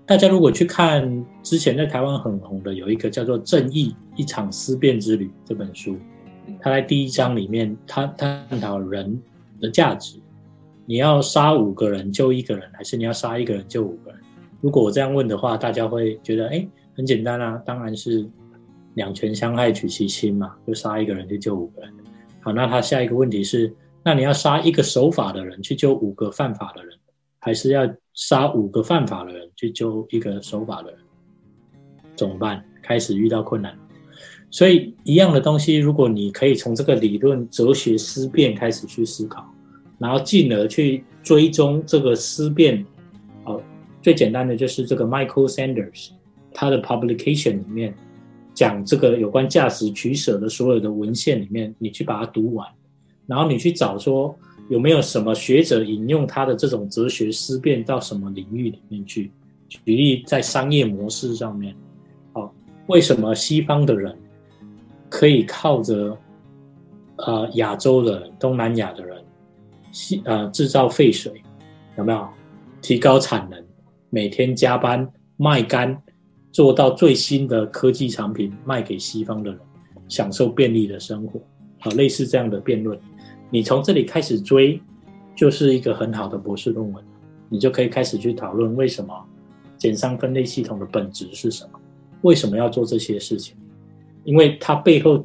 [0.04, 5.96] 大家如果去看之前在台湾很红的有一个叫做《正义：一场思辨之旅》这本书，
[6.60, 9.18] 它在第一章里面，他探讨人
[9.58, 10.18] 的价值。
[10.86, 14.20] 你要杀五个人救一个人，还是你要杀一个人救五个人？
[14.60, 16.66] 如果我这样问的话，大家会觉得，哎，
[16.96, 18.26] 很简单啊，当然是
[18.94, 21.92] 两全相害取其轻嘛，就杀一个人就救五个人。
[22.40, 26.96] 好，那他下一个问题是，那你要杀一个守法的人去救五个犯法的人，
[27.38, 27.86] 还是要？
[28.18, 30.98] 杀五个犯法的人去救一个守法的人，
[32.16, 32.64] 怎么办？
[32.82, 33.78] 开始遇到困难，
[34.50, 39.46] 所以一样的东西，如果你可以从这个理论哲学思辨开始去思考，
[39.98, 42.84] 然后进而去追踪这个思辨，
[43.44, 43.62] 哦，
[44.02, 46.10] 最简单的就是这个 Michael Sanders
[46.52, 47.94] 他的 publication 里面
[48.54, 52.68] 讲这个有关价值取舍的所有的文献里面，你去把它读完，
[53.26, 54.36] 然后你去找说。
[54.68, 59.30] 有没有什么学者引用他的这种哲学思辨到什么领域里面去？
[59.68, 61.72] 举例在商业模式上面，
[62.32, 62.50] 哦，
[62.88, 64.12] 为什么西方的人
[65.08, 66.18] 可以靠着
[67.18, 69.22] 呃亚洲的东南亚的人，
[69.96, 71.42] 西呃制造废水，
[71.96, 72.28] 有没有
[72.82, 73.64] 提高产能，
[74.10, 75.96] 每天加班卖干，
[76.52, 79.58] 做到最新的科技产品卖给西方的人，
[80.06, 81.40] 享受便利的生活？
[81.80, 82.98] 啊，类似这样的辩论。
[83.48, 84.78] 你从这里开始追，
[85.34, 87.02] 就是一个很好的博士论文，
[87.48, 89.14] 你就可以开始去讨论为什么
[89.78, 91.80] 减伤分类系统的本质是什么，
[92.20, 93.56] 为什么要做这些事情？
[94.24, 95.22] 因为它背后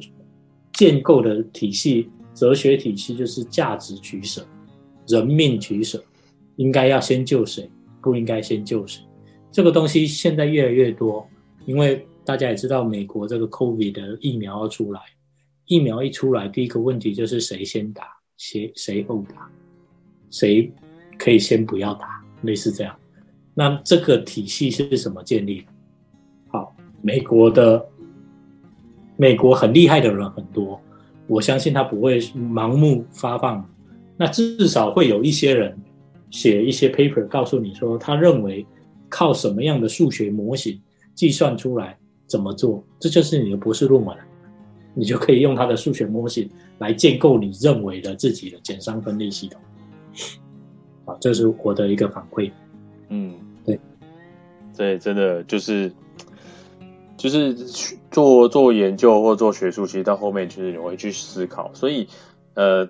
[0.72, 4.42] 建构的体系、哲学体系就是价值取舍、
[5.06, 6.02] 人命取舍，
[6.56, 9.02] 应该要先救谁，不应该先救谁。
[9.50, 11.28] 这个东西现在越来越多，
[11.66, 15.00] 因为大家也知道，美国这个 COVID 的疫苗要出来。
[15.66, 18.04] 疫苗一出来，第一个问题就是谁先打，
[18.36, 19.50] 谁谁后打，
[20.30, 20.72] 谁
[21.18, 22.94] 可以先不要打，类似这样。
[23.54, 25.64] 那这个体系是什么建立？
[26.48, 27.86] 好，美国的
[29.16, 30.80] 美国很厉害的人很多，
[31.26, 33.68] 我相信他不会盲目发放。
[34.22, 35.76] 那至少会有一些人
[36.30, 38.64] 写一些 paper，告诉你说他认为
[39.08, 40.80] 靠什么样的数学模型
[41.12, 41.98] 计算出来
[42.28, 44.16] 怎么做，这就是你的博士论文。
[44.94, 46.48] 你就可以用他的数学模型
[46.78, 49.60] 来建构你认为的自己的减伤分类系统。
[51.04, 52.48] 啊，这是我的一个反馈。
[53.08, 53.80] 嗯，对，
[54.76, 55.92] 对，真的就是
[57.16, 57.52] 就是
[58.12, 61.72] 做做研究或做学术，其实到后面就是你会去思考。
[61.74, 62.06] 所以，
[62.54, 62.88] 呃，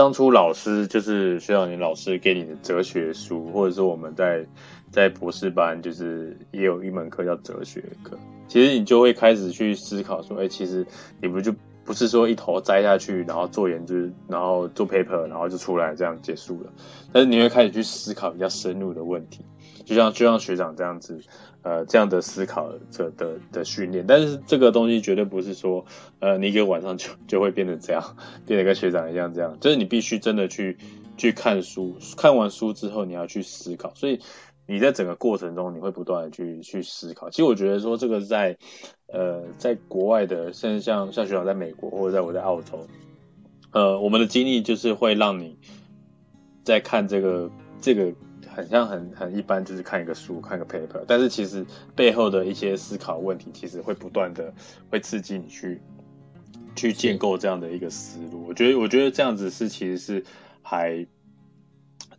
[0.00, 4.46] 当初老师就是学长，你老师给你的哲学书，或者说我们在
[4.90, 8.18] 在博士班，就是也有一门课叫哲学课。
[8.48, 10.86] 其实你就会开始去思考说，哎，其实
[11.20, 11.58] 你不就不
[11.90, 13.94] 不是说一头栽下去，然后做研究，
[14.26, 16.72] 然后做 paper，然后就出来这样结束了。
[17.12, 19.44] 但是你会开始去思考比较深入的问题，
[19.84, 21.20] 就像就像学长这样子，
[21.62, 24.04] 呃，这样的思考者的的训练。
[24.06, 25.84] 但是这个东西绝对不是说，
[26.18, 29.58] 呃，你一个晚上就就会变成这样， 变得跟学长一样这样。
[29.60, 30.78] 就是你必须真的去
[31.16, 33.92] 去看书，看完书之后你要去思考。
[33.94, 34.20] 所以
[34.66, 37.30] 你在整个过程中你会不断的去去思考。
[37.30, 38.56] 其实我觉得说这个在。
[39.12, 42.86] 呃，在国外的，甚至像像学长在美国，或者在我在澳洲，
[43.72, 45.58] 呃，我们的经历就是会让你
[46.62, 47.50] 在看这个
[47.80, 48.12] 这个
[48.54, 54.52] 很像很很一般，就是看一个书，看个 paper，但是其实背后的一些思考问题，其实会不断的
[54.90, 55.80] 会刺激你去
[56.74, 58.46] 去建构这样的一个思路。
[58.48, 60.24] 我觉得我觉得这样子是其实是
[60.62, 61.06] 还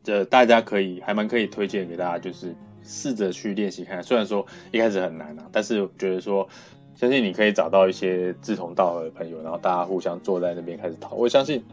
[0.03, 4.01] 这大家可以还蛮可以推荐给大家，就是试着去练习看。
[4.01, 6.49] 虽然说一开始很难啊，但是我觉得说。
[6.93, 11.15] 相信你可以找到一些志同道合的朋友，然后大家互相坐在那边开始讨。
[11.15, 11.63] 我相信，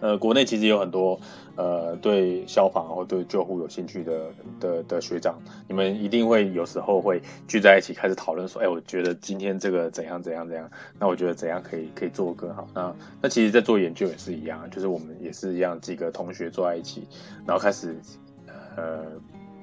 [0.00, 1.18] 呃，国内其实有很多
[1.56, 4.20] 呃对消防或对救护有兴趣的
[4.60, 12.68] 的的学长，你们一定会有时候会聚在一起开始讨论说，哎，我觉得今天这个怎样怎样怎样，那我觉得怎样可以可以做更好。
[12.74, 17.06] 那那其实，在做研究也是一样，就是我们也是一样，几个同学坐在一起，
[17.46, 17.96] 然后开始
[18.76, 19.04] 呃。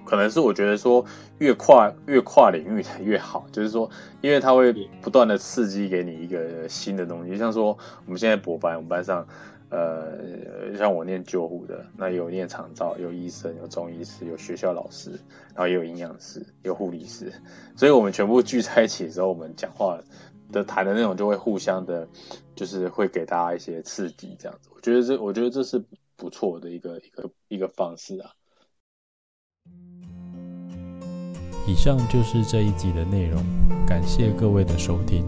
[0.08, 1.04] 可能是我觉得说
[1.40, 3.90] 越跨越跨领域的越好，就是说，
[4.22, 4.72] 因为它会
[5.02, 7.36] 不断的刺激给你一个新的东西。
[7.40, 7.76] 像说
[8.06, 9.26] 我们现在博班，我们班上，
[9.70, 15.12] 呃，像我念救护的，那有念长照，有医生，有中医师，有学校老师，
[15.54, 17.34] 然后也有营养师，有护理师，
[17.76, 20.00] 所以我们全部聚在一起的时候，我们讲话
[20.52, 22.08] 的谈的内容就会互相的，
[22.56, 24.70] 就是会给大家一些刺激，这样子。
[24.76, 25.84] 我觉得这，我觉得这是
[26.16, 28.32] 不错的一个一个一个方式啊。
[31.68, 33.44] 以上就是这一集的内容，
[33.88, 35.26] 感谢各位的收听。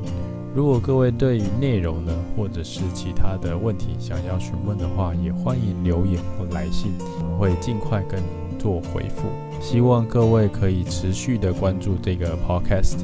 [0.57, 8.19] 如果各位对于内容呢，或者是其他的问题想要询问的话，也欢迎留言或来信，我们会尽快跟
[8.57, 9.27] 做回复。
[9.61, 12.97] 希望各位可以持续的关注这个 podcast，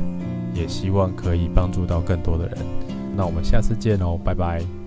[0.55, 2.57] 也希望可以帮助到更多的人。
[3.15, 4.82] 那我们下次见哦，拜拜。